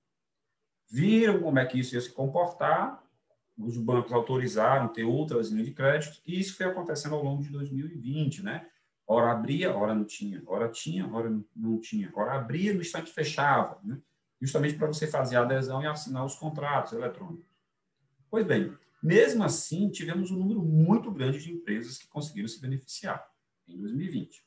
Viram 0.91 1.41
como 1.41 1.59
é 1.59 1.65
que 1.65 1.81
isso 1.81 1.95
ia 1.95 2.01
se 2.01 2.13
comportar, 2.13 3.03
os 3.57 3.79
bancos 3.79 4.13
autorizaram 4.13 4.89
ter 4.89 5.05
outras 5.05 5.49
linhas 5.49 5.67
de 5.67 5.73
crédito, 5.73 6.21
e 6.27 6.39
isso 6.39 6.55
foi 6.55 6.67
acontecendo 6.67 7.15
ao 7.15 7.25
longo 7.25 7.43
de 7.43 7.49
2020, 7.49 8.43
né? 8.43 8.69
Hora 9.07 9.33
abria, 9.33 9.75
hora 9.75 9.95
não 9.95 10.05
tinha, 10.05 10.43
hora 10.47 10.69
tinha, 10.69 11.09
hora 11.11 11.33
não 11.55 11.81
tinha, 11.81 12.13
hora 12.15 12.35
abria, 12.35 12.75
no 12.75 12.81
instante 12.81 13.11
fechava, 13.11 13.81
né? 13.83 13.99
justamente 14.41 14.75
para 14.75 14.89
você 14.89 15.07
fazer 15.07 15.37
a 15.37 15.43
adesão 15.43 15.83
e 15.83 15.87
assinar 15.87 16.25
os 16.25 16.35
contratos 16.35 16.93
eletrônicos. 16.93 17.47
Pois 18.29 18.45
bem, 18.45 18.77
mesmo 19.03 19.43
assim, 19.45 19.89
tivemos 19.89 20.31
um 20.31 20.37
número 20.37 20.61
muito 20.61 21.11
grande 21.11 21.39
de 21.39 21.53
empresas 21.53 21.97
que 21.97 22.09
conseguiram 22.09 22.49
se 22.49 22.61
beneficiar 22.61 23.27
em 23.69 23.79
2020. 23.79 24.45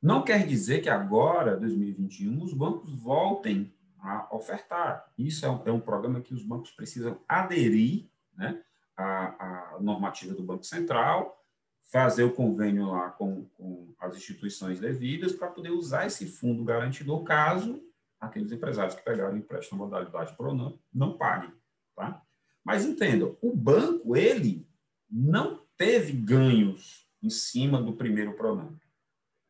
Não 0.00 0.22
quer 0.22 0.46
dizer 0.46 0.80
que 0.80 0.88
agora, 0.88 1.56
2021, 1.56 2.42
os 2.42 2.52
bancos 2.52 2.92
voltem 2.92 3.72
a 3.98 4.28
ofertar. 4.34 5.12
Isso 5.18 5.44
é 5.44 5.50
um, 5.50 5.62
é 5.66 5.72
um 5.72 5.80
programa 5.80 6.20
que 6.20 6.32
os 6.32 6.42
bancos 6.42 6.70
precisam 6.70 7.20
aderir 7.28 8.06
né, 8.36 8.62
à, 8.96 9.74
à 9.74 9.80
normativa 9.80 10.34
do 10.34 10.42
Banco 10.42 10.64
Central, 10.64 11.44
fazer 11.82 12.22
o 12.22 12.32
convênio 12.32 12.86
lá 12.86 13.10
com, 13.10 13.44
com 13.56 13.92
as 13.98 14.16
instituições 14.16 14.78
devidas 14.78 15.32
para 15.32 15.48
poder 15.48 15.70
usar 15.70 16.06
esse 16.06 16.26
fundo 16.26 16.64
garantidor 16.64 17.24
caso 17.24 17.82
aqueles 18.20 18.50
empresários 18.52 18.94
que 18.94 19.04
pegaram 19.04 19.36
empréstimo 19.36 19.78
na 19.78 19.84
modalidade 19.84 20.36
PRONAM 20.36 20.78
não 20.92 21.16
paguem. 21.16 21.52
Tá? 21.94 22.22
Mas 22.64 22.84
entendam, 22.84 23.36
o 23.40 23.54
banco, 23.54 24.16
ele 24.16 24.66
não 25.10 25.62
teve 25.76 26.12
ganhos 26.12 27.07
em 27.22 27.30
cima 27.30 27.80
do 27.82 27.92
primeiro 27.92 28.34
PRONAM. 28.34 28.78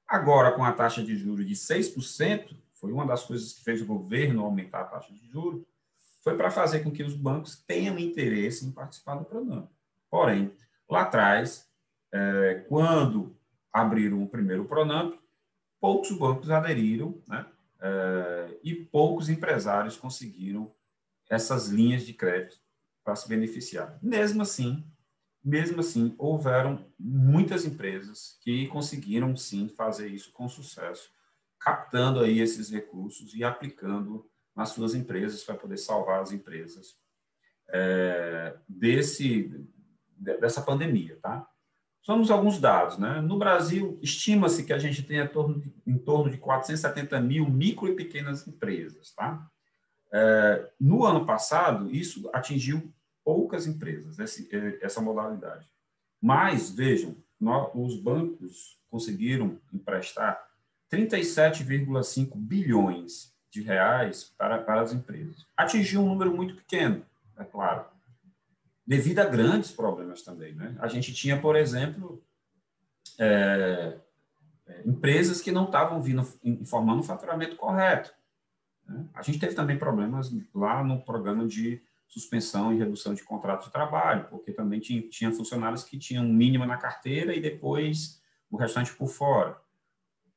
Agora, 0.07 0.53
com 0.53 0.65
a 0.65 0.73
taxa 0.73 1.03
de 1.03 1.17
juros 1.17 1.47
de 1.47 1.55
6%, 1.55 2.57
foi 2.73 2.93
uma 2.93 3.07
das 3.07 3.25
coisas 3.25 3.53
que 3.53 3.65
fez 3.65 3.83
o 3.83 3.87
governo 3.87 4.45
aumentar 4.45 4.81
a 4.81 4.85
taxa 4.85 5.13
de 5.13 5.27
juros, 5.29 5.65
foi 6.23 6.37
para 6.37 6.51
fazer 6.51 6.81
com 6.81 6.91
que 6.91 7.03
os 7.03 7.15
bancos 7.15 7.57
tenham 7.67 7.99
interesse 7.99 8.67
em 8.67 8.73
participar 8.73 9.17
do 9.17 9.25
programa. 9.25 9.71
Porém, 10.11 10.53
lá 10.89 11.03
atrás, 11.03 11.69
é, 12.13 12.65
quando 12.69 13.37
abriram 13.73 14.23
o 14.23 14.29
primeiro 14.29 14.65
Pronamp, 14.65 15.15
poucos 15.81 16.11
bancos 16.13 16.51
aderiram, 16.51 17.21
né? 17.27 17.47
É, 17.81 18.59
e 18.65 18.75
poucos 18.75 19.29
empresários 19.29 19.97
conseguiram 19.97 20.73
essas 21.31 21.69
linhas 21.69 22.05
de 22.05 22.13
crédito 22.13 22.61
para 23.05 23.15
se 23.15 23.29
beneficiar. 23.29 23.99
Mesmo 24.03 24.43
assim, 24.43 24.85
mesmo 25.49 25.81
assim, 25.81 26.15
houveram 26.19 26.85
muitas 26.99 27.65
empresas 27.65 28.39
que 28.43 28.67
conseguiram 28.67 29.35
sim 29.37 29.69
fazer 29.69 30.09
isso 30.09 30.31
com 30.33 30.49
sucesso 30.49 31.11
captando 31.59 32.21
aí 32.21 32.41
esses 32.41 32.71
recursos 32.71 33.35
e 33.35 33.43
aplicando 33.43 34.29
nas 34.55 34.71
suas 34.71 34.95
empresas 34.95 35.43
para 35.43 35.57
poder 35.57 35.79
salvar 35.79 36.21
as 36.21 36.33
empresas 36.33 36.97
é, 37.71 38.57
desse 38.69 39.67
dessa 40.17 40.61
pandemia, 40.61 41.17
tá? 41.23 41.47
Somos 42.03 42.31
alguns 42.31 42.61
dados, 42.61 42.99
né? 42.99 43.21
No 43.21 43.39
Brasil, 43.39 43.99
estima-se 44.03 44.65
que 44.65 44.73
a 44.73 44.79
gente 44.79 45.03
tenha 45.03 45.25
em 45.25 45.29
torno, 45.29 45.61
de, 45.61 45.73
em 45.87 45.97
torno 45.97 46.31
de 46.31 46.39
470 46.39 47.21
mil 47.21 47.49
micro 47.49 47.89
e 47.89 47.95
pequenas 47.95 48.47
empresas, 48.49 49.13
tá? 49.13 49.49
É, 50.13 50.71
no 50.81 51.05
ano 51.05 51.25
passado, 51.25 51.91
isso 51.95 52.29
atingiu 52.33 52.93
poucas 53.29 53.67
empresas, 53.67 54.19
esse, 54.19 54.49
é, 54.57 54.79
essa 54.81 55.03
modalidade. 55.03 55.69
Mas, 56.19 56.71
vejam, 56.71 57.15
os 57.75 57.95
bancos 58.01 58.81
conseguiram 58.89 59.61
emprestar 59.71 60.49
37,5 60.91 62.35
bilhões 62.35 63.31
de 63.51 63.61
reais 63.61 64.33
para, 64.39 64.57
para 64.63 64.81
as 64.81 64.95
empresas. 64.95 65.45
Atingiu 65.55 66.01
um 66.01 66.09
número 66.09 66.35
muito 66.35 66.55
pequeno, 66.55 67.05
é 67.37 67.45
claro, 67.45 67.85
devido 68.87 69.19
a 69.19 69.27
grandes 69.27 69.73
problemas 69.73 70.23
também. 70.23 70.55
Né? 70.55 70.75
A 70.81 70.89
gente 70.89 71.13
tinha, 71.13 71.39
por 71.39 71.55
exemplo, 71.55 72.25
é 73.19 73.99
empresas 74.87 75.43
que 75.43 75.53
não 75.53 75.67
estavam 75.67 76.01
vindo 76.01 76.27
informando 76.43 77.01
o 77.01 77.05
faturamento 77.05 77.57
correto. 77.57 78.11
Né? 78.87 79.05
A 79.13 79.21
gente 79.21 79.39
teve 79.39 79.55
também 79.55 79.79
problemas 79.79 80.33
lá 80.55 80.83
no 80.83 81.03
programa 81.03 81.47
de 81.47 81.83
suspensão 82.09 82.73
e 82.73 82.79
redução 82.79 83.15
de 83.15 83.23
contrato 83.23 83.67
de 83.67 83.73
trabalho, 83.73 84.27
porque 84.31 84.53
também 84.53 84.81
tinha, 84.81 85.03
tinha 85.09 85.31
funcionários 85.31 85.85
que 85.85 85.99
tinham 85.99 86.25
mínimo 86.25 86.65
na 86.67 86.77
carteira 86.77 87.35
e 87.35 87.41
depois 87.41 88.21
o 88.51 88.57
restante 88.57 88.95
por 88.95 89.09
fora 89.09 89.61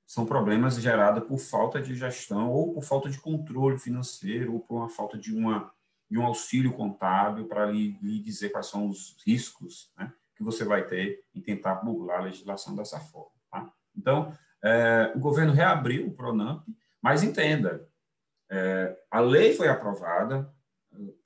são 0.06 0.26
problemas 0.26 0.76
gerados 0.76 1.24
por 1.24 1.38
falta 1.38 1.82
de 1.82 1.96
gestão 1.96 2.52
ou 2.52 2.74
por 2.74 2.84
falta 2.84 3.10
de 3.10 3.18
controle 3.18 3.80
financeiro 3.80 4.54
ou 4.54 4.60
por 4.60 4.76
uma 4.76 4.90
falta 4.90 5.18
de, 5.18 5.34
uma, 5.34 5.72
de 6.10 6.20
um 6.20 6.26
auxílio 6.26 6.74
contábil 6.74 7.48
para 7.48 7.66
lhe, 7.68 7.98
lhe 8.02 8.20
dizer 8.20 8.50
quais 8.50 8.66
são 8.66 8.90
os 8.90 9.16
riscos 9.26 9.90
né, 9.98 10.12
que 10.36 10.44
você 10.44 10.66
vai 10.66 10.86
ter 10.86 11.24
em 11.34 11.40
tentar 11.40 11.76
burlar 11.76 12.20
a 12.20 12.24
legislação 12.24 12.76
dessa 12.76 13.00
forma. 13.00 13.32
Tá? 13.50 13.72
Então, 13.96 14.38
é, 14.62 15.14
o 15.16 15.20
governo 15.20 15.54
reabriu 15.54 16.08
o 16.08 16.12
PRONAMP, 16.12 16.68
mas 17.02 17.24
entenda, 17.24 17.88
é, 18.50 18.94
a 19.10 19.22
lei 19.22 19.54
foi 19.54 19.70
aprovada, 19.70 20.54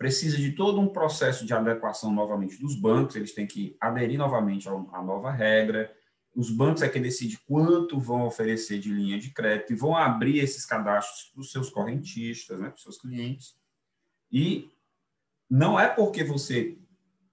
precisa 0.05 0.37
de 0.37 0.51
todo 0.51 0.79
um 0.79 0.87
processo 0.87 1.47
de 1.47 1.51
adequação 1.51 2.13
novamente 2.13 2.59
dos 2.59 2.75
bancos, 2.75 3.15
eles 3.15 3.33
têm 3.33 3.47
que 3.47 3.75
aderir 3.81 4.19
novamente 4.19 4.69
à 4.69 5.01
nova 5.01 5.31
regra, 5.31 5.91
os 6.35 6.51
bancos 6.51 6.83
é 6.83 6.89
que 6.89 6.99
decidem 6.99 7.39
quanto 7.47 7.99
vão 7.99 8.23
oferecer 8.27 8.77
de 8.77 8.93
linha 8.93 9.17
de 9.17 9.31
crédito 9.31 9.73
e 9.73 9.75
vão 9.75 9.97
abrir 9.97 10.37
esses 10.37 10.63
cadastros 10.63 11.31
para 11.31 11.41
os 11.41 11.51
seus 11.51 11.71
correntistas, 11.71 12.59
né, 12.59 12.67
para 12.67 12.75
os 12.75 12.83
seus 12.83 12.99
clientes. 12.99 13.57
E 14.31 14.69
não 15.49 15.79
é 15.79 15.87
porque 15.87 16.23
você 16.23 16.77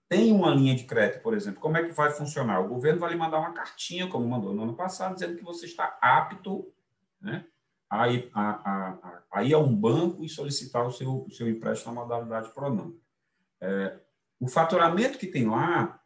tem 0.09 0.33
uma 0.33 0.55
linha 0.55 0.75
de 0.75 0.85
crédito, 0.85 1.23
por 1.23 1.35
exemplo, 1.35 1.61
como 1.61 1.77
é 1.77 1.85
que 1.85 1.93
vai 1.93 2.11
funcionar? 2.11 2.61
O 2.61 2.69
governo 2.69 3.01
vai 3.01 3.11
lhe 3.11 3.19
mandar 3.19 3.39
uma 3.39 3.53
cartinha, 3.53 4.09
como 4.09 4.27
mandou 4.27 4.55
no 4.55 4.63
ano 4.63 4.75
passado, 4.75 5.13
dizendo 5.13 5.37
que 5.37 5.45
você 5.45 5.67
está 5.67 5.99
apto 6.01 6.73
né, 7.21 7.45
a, 7.93 8.07
a, 8.35 9.23
a, 9.31 9.45
ir 9.45 9.53
a 9.53 9.59
um 9.59 9.75
banco 9.75 10.25
e 10.25 10.29
solicitar 10.29 10.87
o 10.87 10.91
seu, 10.91 11.27
o 11.27 11.31
seu 11.31 11.47
empréstimo 11.47 11.95
na 11.95 12.01
modalidade 12.01 12.49
PRONAM. 12.55 12.95
É, 13.61 13.99
o 14.41 14.49
faturamento 14.49 15.19
que 15.19 15.27
tem 15.27 15.47
lá, 15.47 16.03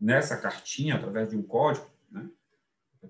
nessa 0.00 0.36
cartinha, 0.36 0.94
através 0.94 1.30
de 1.30 1.36
um 1.36 1.42
código, 1.42 1.90
né? 2.08 2.30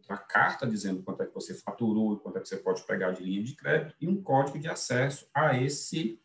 a 0.08 0.16
carta 0.16 0.66
dizendo 0.66 1.02
quanto 1.02 1.22
é 1.22 1.26
que 1.26 1.34
você 1.34 1.54
faturou, 1.54 2.18
quanto 2.18 2.38
é 2.38 2.40
que 2.40 2.48
você 2.48 2.56
pode 2.56 2.82
pegar 2.84 3.12
de 3.12 3.22
linha 3.22 3.44
de 3.44 3.54
crédito 3.54 3.94
e 4.00 4.08
um 4.08 4.20
código 4.22 4.58
de 4.58 4.68
acesso 4.68 5.28
a 5.34 5.56
esse 5.60 6.20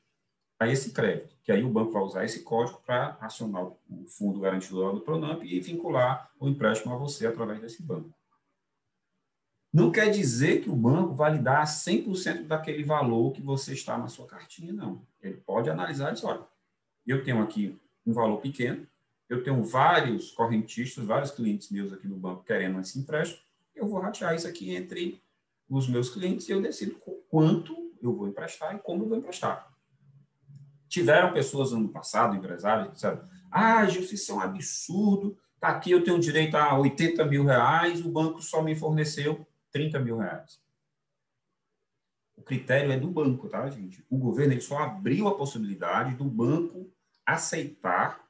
a 0.62 0.68
esse 0.68 0.92
crédito, 0.92 1.38
que 1.42 1.54
aí 1.54 1.64
o 1.64 1.70
banco 1.70 1.94
vai 1.94 2.02
usar 2.02 2.26
esse 2.26 2.44
código 2.44 2.82
para 2.86 3.18
acionar 3.22 3.64
o 3.64 4.06
fundo 4.10 4.42
garantidor 4.42 4.94
do 4.94 5.00
Pronamp 5.00 5.42
e 5.42 5.58
vincular 5.62 6.30
o 6.38 6.50
empréstimo 6.50 6.94
a 6.94 6.98
você 6.98 7.28
através 7.28 7.62
desse 7.62 7.82
banco. 7.82 8.14
Não 9.72 9.92
quer 9.92 10.10
dizer 10.10 10.62
que 10.62 10.70
o 10.70 10.76
banco 10.76 11.14
vai 11.14 11.34
lhe 11.34 11.40
dar 11.40 11.64
100% 11.64 12.48
daquele 12.48 12.84
valor 12.84 13.32
que 13.32 13.42
você 13.42 13.74
está 13.74 13.98
na 13.98 14.08
sua 14.08 14.26
cartinha, 14.26 14.74
não. 14.74 15.02
Ele 15.22 15.38
pode 15.38 15.70
analisar 15.70 16.10
e 16.10 16.14
dizer, 16.16 16.26
olha, 16.26 16.42
eu 17.06 17.24
tenho 17.24 17.42
aqui 17.42 17.80
um 18.06 18.12
valor 18.12 18.38
pequeno, 18.38 18.88
eu 19.30 19.44
tenho 19.44 19.64
vários 19.64 20.32
correntistas, 20.32 21.06
vários 21.06 21.30
clientes 21.30 21.70
meus 21.70 21.94
aqui 21.94 22.08
no 22.08 22.16
banco 22.16 22.44
querendo 22.44 22.80
esse 22.80 22.98
empréstimo, 22.98 23.42
eu 23.76 23.88
vou 23.88 24.00
ratear 24.00 24.34
isso 24.34 24.48
aqui 24.48 24.76
entre 24.76 25.22
os 25.70 25.88
meus 25.88 26.10
clientes 26.10 26.50
e 26.50 26.52
eu 26.52 26.62
decido 26.62 27.00
quanto 27.30 27.94
eu 28.02 28.16
vou 28.16 28.28
emprestar 28.28 28.76
e 28.76 28.80
como 28.80 29.04
eu 29.04 29.10
vou 29.10 29.18
emprestar. 29.20 29.72
Tiveram 30.88 31.32
pessoas 31.32 31.72
no 31.72 31.78
ano 31.78 31.90
passado, 31.90 32.36
empresários, 32.36 32.88
que 32.88 32.94
disseram, 32.96 33.22
ah, 33.52 33.86
Gilson, 33.86 34.16
isso 34.16 34.32
é 34.32 34.36
um 34.36 34.40
absurdo, 34.40 35.38
tá 35.60 35.68
aqui, 35.68 35.92
eu 35.92 36.04
tenho 36.04 36.20
direito 36.20 36.56
a 36.56 36.76
80 36.76 37.24
mil 37.26 37.46
reais, 37.46 38.04
o 38.04 38.10
banco 38.10 38.42
só 38.42 38.64
me 38.64 38.76
forneceu 38.76 39.46
30 39.72 40.00
mil 40.00 40.18
reais. 40.18 40.60
O 42.36 42.42
critério 42.42 42.92
é 42.92 42.98
do 42.98 43.10
banco, 43.10 43.50
tá, 43.50 43.70
gente? 43.70 44.06
O 44.10 44.18
governo 44.18 44.54
ele 44.54 44.62
só 44.62 44.78
abriu 44.80 45.28
a 45.28 45.36
possibilidade 45.36 46.16
do 46.16 46.24
banco 46.24 46.92
aceitar 47.26 48.26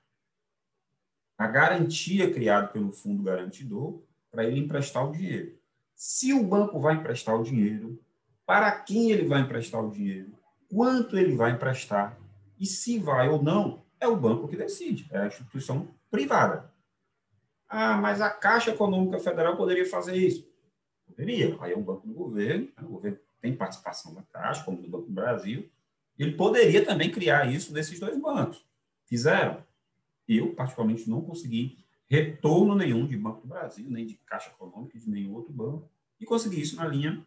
a 1.38 1.48
garantia 1.48 2.34
criada 2.34 2.68
pelo 2.68 2.92
fundo 2.92 3.24
garantidor 3.24 4.02
para 4.32 4.44
ele 4.44 4.60
emprestar 4.60 5.08
o 5.08 5.12
dinheiro. 5.12 5.58
Se 5.96 6.34
o 6.34 6.44
banco 6.44 6.80
vai 6.80 6.96
emprestar 6.96 7.40
o 7.40 7.44
dinheiro, 7.44 8.02
para 8.46 8.72
quem 8.72 9.12
ele 9.12 9.28
vai 9.28 9.42
emprestar 9.42 9.84
o 9.84 9.92
dinheiro, 9.92 10.38
quanto 10.70 11.18
ele 11.18 11.36
vai 11.36 11.52
emprestar 11.52 12.18
e 12.60 12.66
se 12.66 12.98
vai 12.98 13.30
ou 13.30 13.42
não, 13.42 13.86
é 14.00 14.08
o 14.08 14.16
banco 14.16 14.48
que 14.48 14.58
decide, 14.58 15.08
é 15.12 15.20
a 15.20 15.28
instituição 15.28 15.88
privada. 16.10 16.74
Ah, 17.68 17.96
mas 17.98 18.20
a 18.22 18.30
Caixa 18.30 18.72
Econômica 18.72 19.20
Federal 19.20 19.56
poderia 19.56 19.86
fazer 19.86 20.16
isso? 20.16 20.49
Aí 21.62 21.74
é 21.74 21.78
um 21.78 21.82
banco 21.82 22.08
do 22.08 22.14
governo, 22.14 22.66
né? 22.78 22.84
o 22.84 22.92
governo 22.92 23.20
tem 23.42 23.56
participação 23.56 24.14
da 24.14 24.22
Caixa, 24.24 24.64
como 24.64 24.82
do 24.82 24.88
Banco 24.88 25.08
do 25.08 25.14
Brasil. 25.14 25.70
Ele 26.18 26.34
poderia 26.34 26.86
também 26.86 27.12
criar 27.12 27.52
isso 27.52 27.74
desses 27.74 28.00
dois 28.00 28.18
bancos. 28.20 28.66
Fizeram? 29.06 29.64
Eu, 30.28 30.54
particularmente, 30.54 31.10
não 31.10 31.22
consegui 31.22 31.78
retorno 32.08 32.76
nenhum 32.76 33.06
de 33.08 33.18
Banco 33.18 33.42
do 33.42 33.48
Brasil, 33.48 33.86
nem 33.90 34.06
de 34.06 34.16
Caixa 34.26 34.50
Econômica, 34.50 34.98
de 34.98 35.10
nenhum 35.10 35.34
outro 35.34 35.54
banco, 35.54 35.90
e 36.20 36.26
consegui 36.26 36.62
isso 36.62 36.76
na 36.76 36.88
linha, 36.88 37.26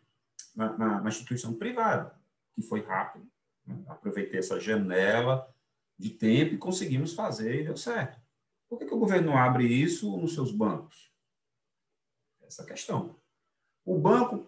na, 0.54 0.76
na, 0.76 1.00
na 1.00 1.08
instituição 1.08 1.54
privada, 1.54 2.14
que 2.54 2.62
foi 2.62 2.80
rápido. 2.80 3.26
Né? 3.66 3.78
Aproveitei 3.86 4.38
essa 4.38 4.60
janela 4.60 5.48
de 5.98 6.10
tempo 6.10 6.54
e 6.54 6.58
conseguimos 6.58 7.14
fazer 7.14 7.60
e 7.60 7.64
deu 7.64 7.76
certo. 7.76 8.20
Por 8.68 8.78
que, 8.78 8.86
que 8.86 8.94
o 8.94 8.98
governo 8.98 9.36
abre 9.36 9.66
isso 9.66 10.16
nos 10.16 10.34
seus 10.34 10.50
bancos? 10.50 11.12
Essa 12.42 12.62
é 12.62 12.66
questão. 12.66 13.21
O 13.84 13.98
banco 13.98 14.46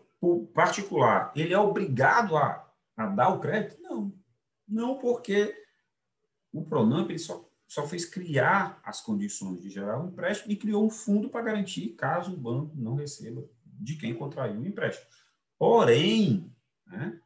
particular, 0.55 1.33
ele 1.35 1.53
é 1.53 1.59
obrigado 1.59 2.37
a, 2.37 2.67
a 2.97 3.07
dar 3.07 3.31
o 3.31 3.41
crédito? 3.41 3.81
Não. 3.83 4.13
Não 4.67 4.99
porque 4.99 5.55
o 6.53 6.63
Pronamp 6.65 7.11
ele 7.11 7.19
só 7.19 7.45
só 7.67 7.87
fez 7.89 8.05
criar 8.05 8.81
as 8.85 9.01
condições 9.01 9.61
de 9.61 9.69
gerar 9.69 9.99
um 9.99 10.09
empréstimo 10.09 10.53
e 10.53 10.57
criou 10.57 10.85
um 10.85 10.91
fundo 10.91 11.29
para 11.29 11.43
garantir 11.43 11.89
caso 11.91 12.33
o 12.33 12.37
banco 12.37 12.73
não 12.77 12.95
receba 12.95 13.45
de 13.65 13.97
quem 13.97 14.15
contraiu 14.15 14.61
o 14.61 14.67
empréstimo. 14.67 15.09
Porém, 15.59 16.53
né, 16.87 17.19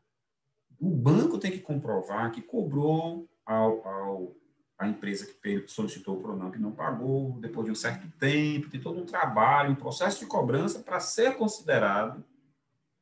o 0.81 0.89
banco 0.89 1.39
tem 1.39 1.51
que 1.51 1.61
comprovar 1.61 2.33
que 2.33 2.41
cobrou 2.41 3.29
ao, 3.45 3.87
ao 3.87 4.37
a 4.79 4.87
empresa 4.87 5.27
que 5.27 5.65
solicitou 5.67 6.17
o 6.17 6.23
Pronamp 6.23 6.55
não 6.57 6.71
pagou, 6.71 7.33
depois 7.41 7.67
de 7.67 7.73
um 7.73 7.75
certo 7.75 8.09
tempo, 8.19 8.71
tem 8.71 8.81
todo 8.81 9.01
um 9.01 9.07
trabalho, 9.07 9.73
um 9.73 9.77
processo 9.77 10.21
de 10.21 10.27
cobrança 10.27 10.79
para 10.79 11.01
ser 11.01 11.37
considerado 11.37 12.25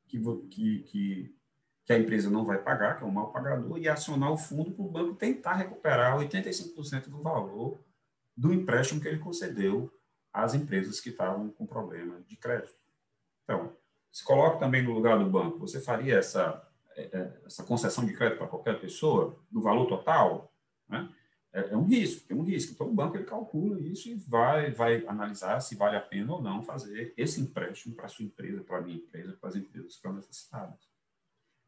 que, 0.07 0.19
que, 0.49 0.79
que 0.81 1.37
que 1.87 1.93
a 1.93 1.99
empresa 1.99 2.29
não 2.29 2.45
vai 2.45 2.59
pagar, 2.59 2.99
que 2.99 3.05
é 3.05 3.07
um 3.07 3.13
mal 3.13 3.31
pagador, 3.31 3.79
e 3.79 3.89
acionar 3.89 4.33
o 4.33 4.37
fundo 4.37 4.73
para 4.73 4.85
o 4.85 4.89
banco 4.89 5.15
tentar 5.15 5.55
recuperar 5.55 6.19
85% 6.19 7.09
do 7.09 7.23
valor 7.23 7.79
do 8.37 8.53
empréstimo 8.53 9.01
que 9.01 9.07
ele 9.07 9.21
concedeu 9.21 9.89
às 10.33 10.53
empresas 10.53 10.99
que 10.99 11.11
estavam 11.11 11.49
com 11.49 11.65
problema 11.65 12.21
de 12.27 12.37
crédito. 12.37 12.75
Então, 13.45 13.73
se 14.11 14.25
coloca 14.25 14.59
também 14.59 14.83
no 14.83 14.93
lugar 14.93 15.17
do 15.17 15.31
banco, 15.31 15.61
você 15.61 15.81
faria 15.81 16.19
essa, 16.19 16.61
é, 16.97 17.03
é, 17.03 17.41
essa 17.47 17.63
concessão 17.63 18.05
de 18.05 18.15
crédito 18.15 18.39
para 18.39 18.49
qualquer 18.49 18.81
pessoa, 18.81 19.39
no 19.51 19.63
valor 19.63 19.87
total? 19.87 20.53
Né? 20.89 21.09
É, 21.57 21.73
é, 21.73 21.77
um 21.77 21.85
risco, 21.85 22.29
tem 22.29 22.37
um 22.37 22.43
risco. 22.43 22.75
Então, 22.75 22.87
o 22.87 22.93
banco 22.93 23.17
ele 23.17 23.25
calcula 23.25 23.81
isso 23.81 24.11
e 24.11 24.15
vai, 24.15 24.71
vai 24.71 25.07
analisar 25.07 25.59
se 25.61 25.75
vale 25.75 25.97
a 25.97 26.01
pena 26.03 26.35
ou 26.35 26.43
não 26.43 26.63
fazer 26.63 27.15
esse 27.17 27.41
empréstimo 27.41 27.95
para 27.95 28.05
a 28.05 28.09
sua 28.11 28.27
empresa, 28.27 28.63
para 28.63 28.77
a 28.77 28.81
minha 28.83 28.99
empresa, 28.99 29.33
para 29.41 29.49
as 29.49 29.57
empresas 29.57 29.89
que 29.89 29.97
estão 29.97 30.13
necessitadas. 30.13 30.79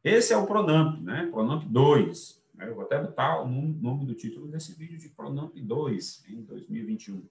Esse 0.04 0.34
é 0.34 0.36
o 0.36 0.46
Pronamp, 0.46 1.00
né? 1.00 1.26
Pronamp 1.32 1.64
2. 1.64 2.44
Eu 2.58 2.74
vou 2.74 2.84
até 2.84 3.00
botar 3.00 3.40
o 3.40 3.48
nome 3.48 4.04
do 4.04 4.14
título 4.14 4.46
desse 4.46 4.74
vídeo 4.74 4.98
de 4.98 5.08
Pronamp 5.08 5.54
2, 5.56 6.24
em 6.28 6.42
2021. 6.42 7.26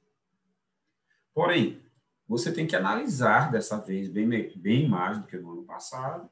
Porém, 1.35 1.79
você 2.27 2.51
tem 2.51 2.65
que 2.65 2.75
analisar 2.75 3.51
dessa 3.51 3.77
vez 3.77 4.09
bem, 4.09 4.27
bem 4.55 4.89
mais 4.89 5.19
do 5.19 5.27
que 5.27 5.37
no 5.37 5.51
ano 5.51 5.63
passado 5.63 6.27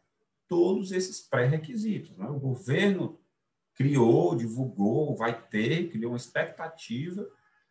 todos 0.47 0.91
esses 0.91 1.21
pré-requisitos. 1.21 2.17
Né? 2.17 2.27
O 2.27 2.39
governo 2.39 3.19
criou, 3.75 4.35
divulgou, 4.35 5.15
vai 5.15 5.39
ter, 5.49 5.89
criou 5.89 6.11
uma 6.11 6.17
expectativa. 6.17 7.27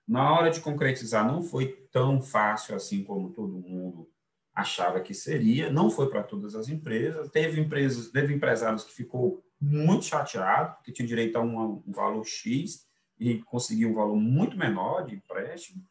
Na 0.06 0.32
hora 0.32 0.50
de 0.50 0.60
concretizar, 0.60 1.26
não 1.26 1.42
foi 1.42 1.88
tão 1.90 2.20
fácil 2.20 2.76
assim 2.76 3.02
como 3.02 3.32
todo 3.32 3.58
mundo 3.58 4.08
achava 4.54 5.00
que 5.00 5.12
seria, 5.12 5.70
não 5.70 5.90
foi 5.90 6.08
para 6.08 6.22
todas 6.22 6.54
as 6.54 6.68
empresas, 6.68 7.28
teve 7.30 7.60
empresas, 7.60 8.08
teve 8.10 8.32
empresários 8.32 8.84
que 8.84 8.92
ficou 8.92 9.42
muito 9.60 10.04
chateado, 10.04 10.76
porque 10.76 10.92
tinha 10.92 11.08
direito 11.08 11.36
a 11.36 11.40
um, 11.40 11.82
um 11.84 11.92
valor 11.92 12.24
X 12.24 12.86
e 13.18 13.38
conseguiu 13.38 13.90
um 13.90 13.94
valor 13.94 14.16
muito 14.16 14.56
menor 14.56 15.06
de 15.06 15.16
empréstimo 15.16 15.82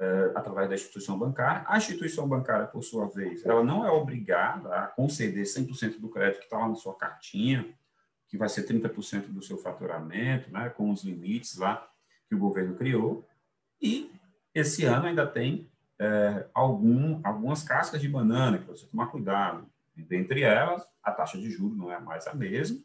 uh, 0.00 0.38
através 0.38 0.68
da 0.68 0.74
instituição 0.74 1.18
bancária. 1.18 1.64
A 1.66 1.76
instituição 1.76 2.26
bancária, 2.26 2.66
por 2.66 2.82
sua 2.82 3.06
vez, 3.08 3.44
ela 3.44 3.62
não 3.62 3.84
é 3.86 3.90
obrigada 3.90 4.74
a 4.74 4.86
conceder 4.86 5.44
100% 5.44 5.98
do 5.98 6.08
crédito 6.08 6.38
que 6.38 6.44
está 6.44 6.58
lá 6.58 6.68
na 6.68 6.74
sua 6.74 6.96
cartinha, 6.96 7.68
que 8.36 8.40
vai 8.40 8.48
ser 8.48 8.66
30% 8.66 9.28
do 9.28 9.42
seu 9.42 9.56
faturamento, 9.56 10.50
né, 10.50 10.68
com 10.68 10.90
os 10.90 11.02
limites 11.02 11.56
lá 11.56 11.88
que 12.28 12.34
o 12.34 12.38
governo 12.38 12.76
criou. 12.76 13.26
E 13.80 14.10
esse 14.54 14.84
ano 14.84 15.06
ainda 15.06 15.26
tem 15.26 15.68
é, 15.98 16.46
algum, 16.52 17.20
algumas 17.24 17.62
cascas 17.62 18.00
de 18.00 18.08
banana 18.08 18.58
que 18.58 18.66
você 18.66 18.86
tomar 18.86 19.06
cuidado. 19.06 19.66
Dentre 19.96 20.42
elas, 20.42 20.86
a 21.02 21.10
taxa 21.10 21.38
de 21.38 21.50
juros 21.50 21.78
não 21.78 21.90
é 21.90 21.98
mais 21.98 22.26
a 22.26 22.34
mesma. 22.34 22.78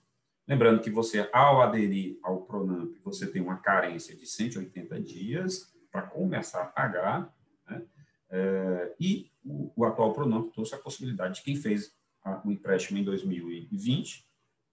Lembrando 0.48 0.82
que 0.82 0.90
você, 0.90 1.30
ao 1.34 1.62
aderir 1.62 2.18
ao 2.24 2.42
Pronamp, 2.42 2.96
você 3.04 3.28
tem 3.28 3.42
uma 3.42 3.58
carência 3.58 4.16
de 4.16 4.26
180 4.26 5.02
dias 5.02 5.72
para 5.92 6.04
começar 6.04 6.62
a 6.62 6.66
pagar. 6.66 7.34
Né? 7.70 7.82
É, 8.30 8.96
e 9.00 9.30
o, 9.44 9.72
o, 9.76 9.86
atual 9.86 10.14
Pronamp 10.14 10.52
trouxe 10.54 10.74
a 10.74 10.80
possibilidade 10.80 11.36
de 11.36 11.42
quem 11.44 11.56
fez 11.56 11.94
o 12.46 12.52
empréstimo 12.52 12.98
em 12.98 13.04
2020 13.04 14.31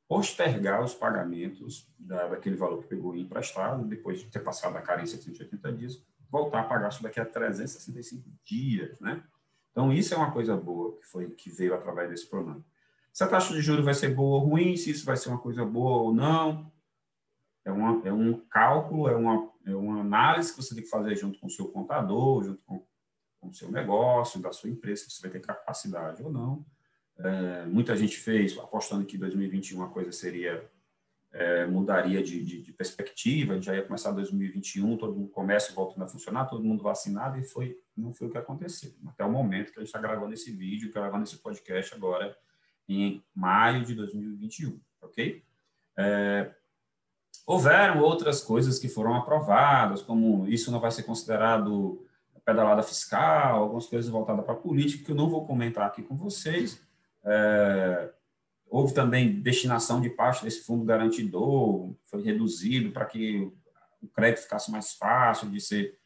postergar 0.08 0.82
os 0.82 0.94
pagamentos 0.94 1.86
da, 1.98 2.28
daquele 2.28 2.56
valor 2.56 2.82
que 2.82 2.88
pegou 2.88 3.14
emprestado, 3.14 3.84
depois 3.84 4.20
de 4.20 4.26
ter 4.26 4.40
passado 4.40 4.74
a 4.76 4.80
carência 4.80 5.18
de 5.18 5.24
180 5.24 5.72
dias, 5.74 6.02
voltar 6.30 6.60
a 6.60 6.64
pagar 6.64 6.88
isso 6.88 7.02
daqui 7.02 7.20
a 7.20 7.26
365 7.26 8.28
dias, 8.44 8.98
né? 9.00 9.22
Então, 9.70 9.92
isso 9.92 10.14
é 10.14 10.16
uma 10.16 10.32
coisa 10.32 10.56
boa 10.56 10.98
que, 10.98 11.06
foi, 11.06 11.30
que 11.30 11.50
veio 11.50 11.74
através 11.74 12.08
desse 12.08 12.26
programa. 12.26 12.64
Se 13.12 13.22
a 13.22 13.28
taxa 13.28 13.52
de 13.52 13.60
juros 13.60 13.84
vai 13.84 13.94
ser 13.94 14.14
boa 14.14 14.40
ou 14.40 14.48
ruim, 14.48 14.76
se 14.76 14.90
isso 14.90 15.04
vai 15.04 15.16
ser 15.16 15.28
uma 15.28 15.38
coisa 15.38 15.64
boa 15.64 16.02
ou 16.02 16.14
não, 16.14 16.72
é, 17.64 17.70
uma, 17.70 18.06
é 18.06 18.12
um 18.12 18.40
cálculo, 18.48 19.08
é 19.08 19.14
uma, 19.14 19.50
é 19.66 19.74
uma 19.74 20.00
análise 20.00 20.50
que 20.50 20.62
você 20.62 20.74
tem 20.74 20.82
que 20.82 20.90
fazer 20.90 21.16
junto 21.16 21.38
com 21.38 21.46
o 21.46 21.50
seu 21.50 21.68
contador, 21.68 22.44
junto 22.44 22.64
com, 22.64 22.82
com 23.40 23.48
o 23.48 23.54
seu 23.54 23.70
negócio, 23.70 24.40
da 24.40 24.52
sua 24.52 24.70
empresa, 24.70 25.04
se 25.04 25.10
você 25.10 25.22
vai 25.22 25.30
ter 25.30 25.46
capacidade 25.46 26.22
ou 26.22 26.32
não. 26.32 26.64
É, 27.18 27.66
muita 27.66 27.96
gente 27.96 28.16
fez, 28.16 28.56
apostando 28.58 29.04
que 29.04 29.18
2021 29.18 29.82
a 29.82 29.88
coisa 29.88 30.12
seria 30.12 30.68
é, 31.32 31.66
mudaria 31.66 32.22
de, 32.22 32.42
de, 32.42 32.62
de, 32.62 32.72
perspectiva, 32.72 33.60
já 33.60 33.74
ia 33.74 33.82
começar 33.82 34.12
2021, 34.12 34.96
todo 34.96 35.14
mundo 35.14 35.28
começa 35.28 35.74
voltando 35.74 36.04
a 36.04 36.08
funcionar, 36.08 36.46
todo 36.46 36.64
mundo 36.64 36.82
vacinado, 36.82 37.38
e 37.38 37.44
foi, 37.44 37.76
não 37.96 38.14
foi 38.14 38.28
o 38.28 38.30
que 38.30 38.38
aconteceu. 38.38 38.92
Até 39.06 39.24
o 39.24 39.30
momento 39.30 39.72
que 39.72 39.78
a 39.78 39.82
gente 39.82 39.88
está 39.88 40.00
gravando 40.00 40.32
esse 40.32 40.50
vídeo, 40.50 40.92
gravando 40.92 41.24
esse 41.24 41.36
podcast 41.38 41.94
agora 41.94 42.36
em 42.88 43.22
maio 43.34 43.84
de 43.84 43.94
2021, 43.94 44.80
ok? 45.02 45.44
É, 45.98 46.50
houveram 47.46 48.00
outras 48.00 48.42
coisas 48.42 48.78
que 48.78 48.88
foram 48.88 49.14
aprovadas, 49.14 50.00
como 50.00 50.48
isso 50.48 50.70
não 50.70 50.80
vai 50.80 50.90
ser 50.90 51.02
considerado 51.02 52.04
pedalada 52.48 52.82
fiscal, 52.82 53.62
algumas 53.62 53.86
coisas 53.86 54.10
voltadas 54.10 54.42
para 54.42 54.54
a 54.54 54.56
política, 54.56 55.04
que 55.04 55.10
eu 55.10 55.14
não 55.14 55.28
vou 55.28 55.46
comentar 55.46 55.86
aqui 55.86 56.02
com 56.02 56.16
vocês, 56.16 56.82
é, 57.28 58.10
Houve 58.70 58.92
também 58.92 59.40
destinação 59.40 60.00
de 60.00 60.10
parte 60.10 60.44
desse 60.44 60.62
fundo 60.62 60.84
garantidor, 60.84 61.94
foi 62.04 62.22
reduzido 62.22 62.92
para 62.92 63.06
que 63.06 63.50
o 64.02 64.08
crédito 64.08 64.42
ficasse 64.42 64.70
mais 64.70 64.92
fácil 64.92 65.50
de 65.50 65.60
ser, 65.60 65.98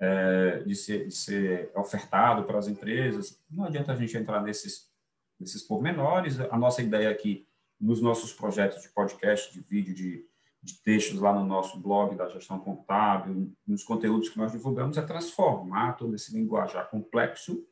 é, 0.00 0.60
de 0.60 0.74
ser, 0.74 1.06
de 1.06 1.14
ser 1.14 1.70
ofertado 1.76 2.44
para 2.44 2.58
as 2.58 2.68
empresas. 2.68 3.38
Não 3.50 3.64
adianta 3.64 3.92
a 3.92 3.96
gente 3.96 4.16
entrar 4.16 4.42
nesses, 4.42 4.90
nesses 5.38 5.62
pormenores. 5.62 6.40
A 6.40 6.56
nossa 6.56 6.80
ideia 6.80 7.10
aqui, 7.10 7.46
nos 7.78 8.00
nossos 8.00 8.32
projetos 8.32 8.82
de 8.82 8.88
podcast, 8.88 9.52
de 9.52 9.60
vídeo, 9.60 9.94
de, 9.94 10.24
de 10.62 10.74
textos 10.82 11.20
lá 11.20 11.34
no 11.34 11.44
nosso 11.44 11.78
blog 11.78 12.16
da 12.16 12.30
gestão 12.30 12.58
contábil, 12.58 13.52
nos 13.66 13.84
conteúdos 13.84 14.30
que 14.30 14.38
nós 14.38 14.52
divulgamos, 14.52 14.96
é 14.96 15.02
transformar 15.02 15.92
todo 15.98 16.14
esse 16.14 16.32
linguajar 16.34 16.88
complexo 16.88 17.62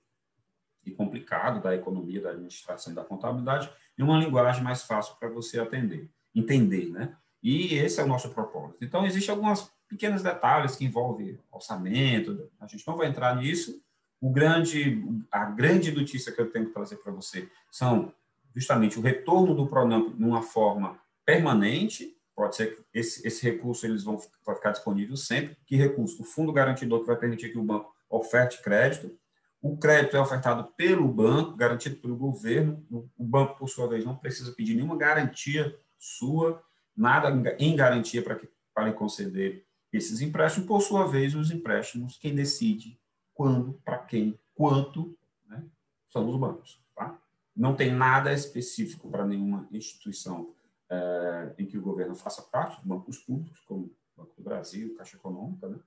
complicado 1.25 1.63
da 1.63 1.75
economia, 1.75 2.21
da 2.21 2.31
administração 2.31 2.93
e 2.93 2.97
da 2.97 3.05
contabilidade 3.05 3.71
em 3.99 4.03
uma 4.03 4.19
linguagem 4.19 4.63
mais 4.63 4.83
fácil 4.83 5.17
para 5.19 5.29
você 5.29 5.59
atender, 5.59 6.11
entender, 6.35 6.91
né? 6.91 7.17
E 7.43 7.75
esse 7.75 8.01
é 8.01 8.05
o 8.05 8.07
nosso 8.07 8.31
propósito. 8.31 8.85
Então, 8.85 9.05
existem 9.07 9.35
alguns 9.35 9.71
pequenos 9.89 10.23
detalhes 10.23 10.77
que 10.77 10.85
envolvem 10.85 11.39
orçamento, 11.51 12.51
a 12.61 12.67
gente 12.67 12.87
não 12.87 12.97
vai 12.97 13.09
entrar 13.09 13.37
nisso. 13.37 13.83
O 14.21 14.31
grande, 14.31 15.05
a 15.31 15.45
grande 15.45 15.93
notícia 15.93 16.33
que 16.33 16.41
eu 16.41 16.51
tenho 16.51 16.67
que 16.67 16.73
trazer 16.73 16.97
para 16.97 17.13
você 17.13 17.49
são 17.71 18.13
justamente 18.55 18.99
o 18.99 19.03
retorno 19.03 19.55
do 19.55 19.67
Pronamp 19.67 20.15
numa 20.17 20.41
forma 20.41 20.99
permanente, 21.25 22.17
pode 22.35 22.57
ser 22.57 22.77
que 22.77 22.99
esse, 22.99 23.27
esse 23.27 23.43
recurso 23.45 23.87
eles 23.87 24.05
vão 24.05 24.19
vai 24.45 24.57
ficar 24.57 24.71
disponível 24.71 25.17
sempre. 25.17 25.57
Que 25.67 25.77
recurso? 25.77 26.23
O 26.23 26.25
fundo 26.25 26.53
garantidor 26.53 27.01
que 27.01 27.07
vai 27.07 27.17
permitir 27.17 27.53
que 27.53 27.59
o 27.59 27.63
banco 27.63 27.95
oferte 28.09 28.63
crédito, 28.63 29.15
o 29.65 29.79
crédito 29.79 30.15
é 30.15 30.21
ofertado 30.21 30.65
pelo 30.77 31.09
banco, 31.09 31.57
garantido 31.57 31.97
pelo 31.97 32.15
governo. 32.15 32.87
O 33.17 33.25
banco, 33.25 33.57
por 33.57 33.67
sua 33.67 33.89
vez, 33.89 34.05
não 34.05 34.15
precisa 34.15 34.53
pedir 34.53 34.75
nenhuma 34.75 34.95
garantia 34.95 35.75
sua, 35.99 36.63
nada 36.95 37.57
em 37.59 37.75
garantia 37.75 38.23
para 38.23 38.37
que 38.37 38.47
para 38.75 38.93
conceder 38.93 39.65
esses 39.91 40.21
empréstimos. 40.21 40.69
Por 40.69 40.83
sua 40.83 41.07
vez, 41.07 41.35
os 41.35 41.51
empréstimos, 41.51 42.19
quem 42.19 42.35
decide 42.35 43.01
quando, 43.33 43.81
para 43.83 43.97
quem, 43.97 44.39
quanto, 44.55 45.17
né, 45.49 45.65
são 46.11 46.29
os 46.29 46.37
bancos. 46.37 46.79
Tá? 46.95 47.19
Não 47.57 47.75
tem 47.75 47.91
nada 47.91 48.35
específico 48.35 49.09
para 49.11 49.25
nenhuma 49.25 49.67
instituição 49.73 50.53
é, 50.91 51.55
em 51.57 51.65
que 51.65 51.79
o 51.79 51.83
governo 51.83 52.15
faça 52.15 52.43
parte, 52.43 52.81
os 52.81 52.85
bancos 52.85 53.17
públicos, 53.17 53.61
como 53.61 53.85
o 53.85 53.95
Banco 54.15 54.35
do 54.37 54.43
Brasil, 54.43 54.95
Caixa 54.95 55.17
Econômica. 55.17 55.69
Né? 55.71 55.79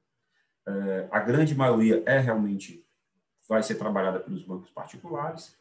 É, 0.67 1.07
a 1.11 1.19
grande 1.19 1.53
maioria 1.53 2.01
é 2.07 2.17
realmente 2.17 2.86
vai 3.47 3.63
ser 3.63 3.75
trabalhada 3.75 4.19
pelos 4.19 4.43
bancos 4.43 4.69
particulares, 4.69 5.55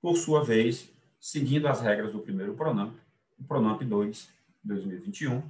por 0.00 0.16
sua 0.16 0.42
vez, 0.44 0.90
seguindo 1.20 1.66
as 1.68 1.80
regras 1.80 2.12
do 2.12 2.18
primeiro 2.18 2.54
Pronamp, 2.54 2.94
o 3.38 3.44
Pronamp 3.44 3.82
2, 3.82 4.30
2021. 4.62 5.42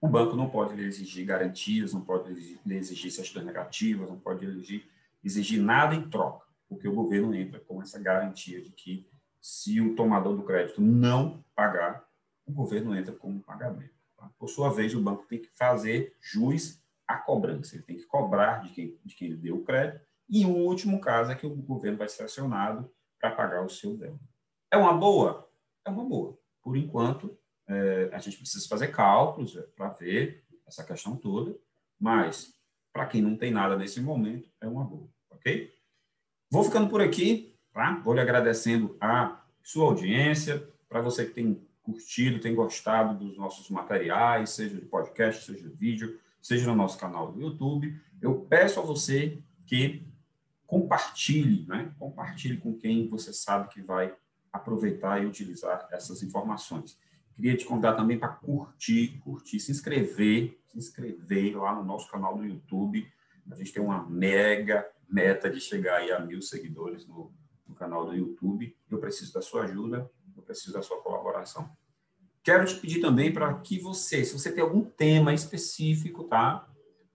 O 0.00 0.08
banco 0.08 0.36
não 0.36 0.50
pode 0.50 0.74
lhe 0.74 0.84
exigir 0.84 1.24
garantias, 1.24 1.94
não 1.94 2.02
pode 2.02 2.32
lhe 2.34 2.74
exigir 2.74 3.10
certidões 3.10 3.46
negativas, 3.46 4.08
não 4.08 4.18
pode 4.18 4.44
exigir, 4.44 4.86
exigir 5.24 5.60
nada 5.60 5.94
em 5.94 6.08
troca, 6.10 6.46
porque 6.68 6.86
o 6.86 6.94
governo 6.94 7.34
entra 7.34 7.58
com 7.60 7.80
essa 7.80 7.98
garantia 7.98 8.60
de 8.60 8.70
que 8.70 9.06
se 9.40 9.80
o 9.80 9.94
tomador 9.94 10.36
do 10.36 10.42
crédito 10.42 10.80
não 10.80 11.42
pagar, 11.54 12.06
o 12.46 12.52
governo 12.52 12.94
entra 12.94 13.14
com 13.14 13.30
um 13.30 13.40
pagamento. 13.40 13.94
Tá? 14.16 14.30
Por 14.38 14.48
sua 14.48 14.70
vez, 14.70 14.94
o 14.94 15.00
banco 15.00 15.24
tem 15.26 15.38
que 15.38 15.48
fazer 15.54 16.14
jus 16.20 16.78
à 17.06 17.16
cobrança, 17.16 17.76
ele 17.76 17.84
tem 17.84 17.96
que 17.96 18.04
cobrar 18.04 18.62
de 18.62 18.70
quem, 18.70 18.98
de 19.04 19.14
quem 19.14 19.34
deu 19.36 19.56
o 19.56 19.64
crédito, 19.64 20.04
e 20.28 20.44
o 20.44 20.50
último 20.50 21.00
caso 21.00 21.30
é 21.30 21.34
que 21.34 21.46
o 21.46 21.54
governo 21.54 21.98
vai 21.98 22.08
ser 22.08 22.24
acionado 22.24 22.90
para 23.20 23.30
pagar 23.30 23.64
o 23.64 23.68
seu 23.68 23.96
débito. 23.96 24.24
É 24.70 24.76
uma 24.76 24.92
boa? 24.92 25.48
É 25.84 25.90
uma 25.90 26.04
boa. 26.04 26.38
Por 26.62 26.76
enquanto, 26.76 27.36
é, 27.68 28.10
a 28.12 28.18
gente 28.18 28.38
precisa 28.38 28.68
fazer 28.68 28.88
cálculos 28.88 29.56
é, 29.56 29.62
para 29.62 29.88
ver 29.90 30.44
essa 30.66 30.84
questão 30.84 31.16
toda, 31.16 31.56
mas 31.98 32.54
para 32.92 33.06
quem 33.06 33.20
não 33.20 33.36
tem 33.36 33.50
nada 33.50 33.76
nesse 33.76 34.00
momento, 34.00 34.48
é 34.60 34.66
uma 34.66 34.84
boa, 34.84 35.08
ok? 35.30 35.72
Vou 36.50 36.64
ficando 36.64 36.88
por 36.88 37.00
aqui, 37.00 37.58
tá? 37.72 38.00
Vou 38.04 38.14
lhe 38.14 38.20
agradecendo 38.20 38.96
a 39.00 39.44
sua 39.62 39.86
audiência, 39.86 40.66
para 40.88 41.00
você 41.00 41.26
que 41.26 41.32
tem 41.32 41.66
curtido, 41.82 42.40
tem 42.40 42.54
gostado 42.54 43.18
dos 43.18 43.36
nossos 43.36 43.68
materiais, 43.68 44.50
seja 44.50 44.78
de 44.78 44.86
podcast, 44.86 45.44
seja 45.44 45.68
de 45.68 45.74
vídeo, 45.74 46.18
seja 46.40 46.66
no 46.66 46.76
nosso 46.76 46.98
canal 46.98 47.32
do 47.32 47.40
YouTube, 47.40 48.00
eu 48.22 48.40
peço 48.40 48.80
a 48.80 48.82
você 48.82 49.42
que 49.66 50.06
compartilhe, 50.66 51.66
né? 51.66 51.94
Compartilhe 51.98 52.56
com 52.56 52.74
quem 52.74 53.08
você 53.08 53.32
sabe 53.32 53.68
que 53.68 53.82
vai 53.82 54.14
aproveitar 54.52 55.22
e 55.22 55.26
utilizar 55.26 55.88
essas 55.90 56.22
informações. 56.22 56.98
Queria 57.34 57.56
te 57.56 57.64
convidar 57.64 57.94
também 57.94 58.18
para 58.18 58.28
curtir, 58.28 59.18
curtir, 59.18 59.58
se 59.58 59.72
inscrever, 59.72 60.58
se 60.66 60.78
inscrever 60.78 61.56
lá 61.56 61.74
no 61.74 61.84
nosso 61.84 62.08
canal 62.08 62.36
do 62.36 62.44
YouTube. 62.44 63.06
A 63.50 63.54
gente 63.56 63.72
tem 63.72 63.82
uma 63.82 64.08
mega 64.08 64.88
meta 65.08 65.50
de 65.50 65.60
chegar 65.60 65.96
aí 65.96 66.12
a 66.12 66.20
mil 66.20 66.40
seguidores 66.40 67.06
no, 67.06 67.32
no 67.66 67.74
canal 67.74 68.06
do 68.06 68.14
YouTube. 68.14 68.74
Eu 68.88 68.98
preciso 68.98 69.32
da 69.32 69.42
sua 69.42 69.64
ajuda, 69.64 70.08
eu 70.36 70.42
preciso 70.42 70.72
da 70.72 70.82
sua 70.82 71.02
colaboração. 71.02 71.68
Quero 72.42 72.64
te 72.64 72.76
pedir 72.76 73.00
também 73.00 73.32
para 73.32 73.52
que 73.54 73.80
você, 73.80 74.24
se 74.24 74.38
você 74.38 74.52
tem 74.52 74.62
algum 74.62 74.84
tema 74.84 75.34
específico, 75.34 76.24
tá? 76.24 76.68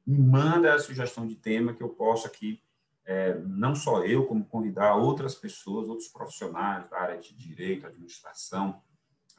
Me 0.06 0.18
manda 0.18 0.74
a 0.74 0.80
sugestão 0.80 1.26
de 1.26 1.36
tema 1.36 1.74
que 1.74 1.84
eu 1.84 1.90
possa 1.90 2.28
aqui 2.28 2.62
é, 3.10 3.34
não 3.40 3.74
só 3.74 4.06
eu, 4.06 4.28
como 4.28 4.46
convidar 4.46 4.96
outras 4.96 5.34
pessoas, 5.34 5.90
outros 5.90 6.08
profissionais 6.10 6.88
da 6.92 7.00
área 7.00 7.18
de 7.18 7.36
direito, 7.36 7.88
administração, 7.88 8.84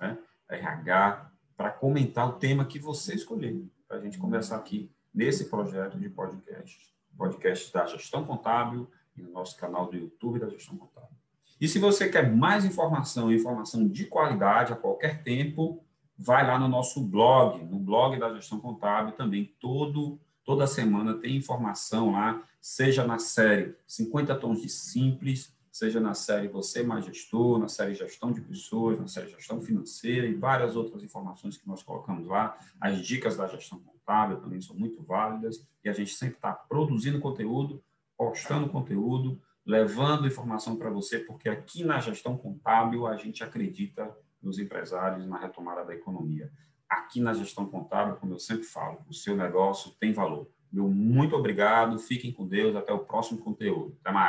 né, 0.00 0.18
RH, 0.48 1.30
para 1.56 1.70
comentar 1.70 2.28
o 2.28 2.32
tema 2.32 2.64
que 2.64 2.80
você 2.80 3.14
escolher, 3.14 3.64
para 3.86 3.98
a 3.98 4.00
gente 4.00 4.18
conversar 4.18 4.56
aqui 4.56 4.90
nesse 5.14 5.48
projeto 5.48 6.00
de 6.00 6.08
podcast, 6.08 6.92
podcast 7.16 7.72
da 7.72 7.86
Gestão 7.86 8.24
Contábil 8.24 8.90
e 9.16 9.22
no 9.22 9.30
nosso 9.30 9.56
canal 9.56 9.86
do 9.86 9.96
YouTube 9.96 10.40
da 10.40 10.48
Gestão 10.48 10.76
Contábil. 10.76 11.16
E 11.60 11.68
se 11.68 11.78
você 11.78 12.08
quer 12.08 12.28
mais 12.28 12.64
informação, 12.64 13.32
informação 13.32 13.86
de 13.86 14.04
qualidade 14.04 14.72
a 14.72 14.76
qualquer 14.76 15.22
tempo, 15.22 15.84
vai 16.18 16.44
lá 16.44 16.58
no 16.58 16.66
nosso 16.66 17.00
blog, 17.00 17.62
no 17.62 17.78
blog 17.78 18.18
da 18.18 18.34
Gestão 18.34 18.58
Contábil 18.58 19.12
também 19.12 19.54
todo 19.60 20.20
Toda 20.50 20.66
semana 20.66 21.14
tem 21.14 21.36
informação 21.36 22.10
lá, 22.10 22.42
seja 22.60 23.06
na 23.06 23.20
série 23.20 23.72
50 23.86 24.34
Tons 24.34 24.60
de 24.60 24.68
Simples, 24.68 25.56
seja 25.70 26.00
na 26.00 26.12
série 26.12 26.48
Você 26.48 26.82
Mais 26.82 27.04
Gestor, 27.04 27.56
na 27.56 27.68
série 27.68 27.94
Gestão 27.94 28.32
de 28.32 28.40
Pessoas, 28.40 28.98
na 28.98 29.06
série 29.06 29.30
Gestão 29.30 29.62
Financeira 29.62 30.26
e 30.26 30.34
várias 30.34 30.74
outras 30.74 31.04
informações 31.04 31.56
que 31.56 31.68
nós 31.68 31.84
colocamos 31.84 32.26
lá. 32.26 32.58
As 32.80 32.98
dicas 32.98 33.36
da 33.36 33.46
gestão 33.46 33.78
contábil 33.78 34.38
também 34.38 34.60
são 34.60 34.74
muito 34.74 35.00
válidas 35.04 35.64
e 35.84 35.88
a 35.88 35.92
gente 35.92 36.14
sempre 36.14 36.34
está 36.34 36.52
produzindo 36.52 37.20
conteúdo, 37.20 37.80
postando 38.18 38.68
conteúdo, 38.68 39.40
levando 39.64 40.26
informação 40.26 40.74
para 40.74 40.90
você, 40.90 41.20
porque 41.20 41.48
aqui 41.48 41.84
na 41.84 42.00
gestão 42.00 42.36
contábil 42.36 43.06
a 43.06 43.14
gente 43.16 43.44
acredita 43.44 44.12
nos 44.42 44.58
empresários 44.58 45.24
na 45.28 45.38
retomada 45.38 45.84
da 45.84 45.94
economia 45.94 46.50
aqui 46.90 47.20
na 47.20 47.32
gestão 47.32 47.64
contábil, 47.64 48.16
como 48.16 48.34
eu 48.34 48.38
sempre 48.40 48.64
falo, 48.64 48.98
o 49.08 49.14
seu 49.14 49.36
negócio 49.36 49.92
tem 50.00 50.12
valor. 50.12 50.48
Meu 50.72 50.88
muito 50.88 51.36
obrigado, 51.36 51.98
fiquem 51.98 52.32
com 52.32 52.46
Deus, 52.46 52.74
até 52.74 52.92
o 52.92 52.98
próximo 52.98 53.38
conteúdo. 53.38 53.96
Até 54.00 54.12
mais. 54.12 54.28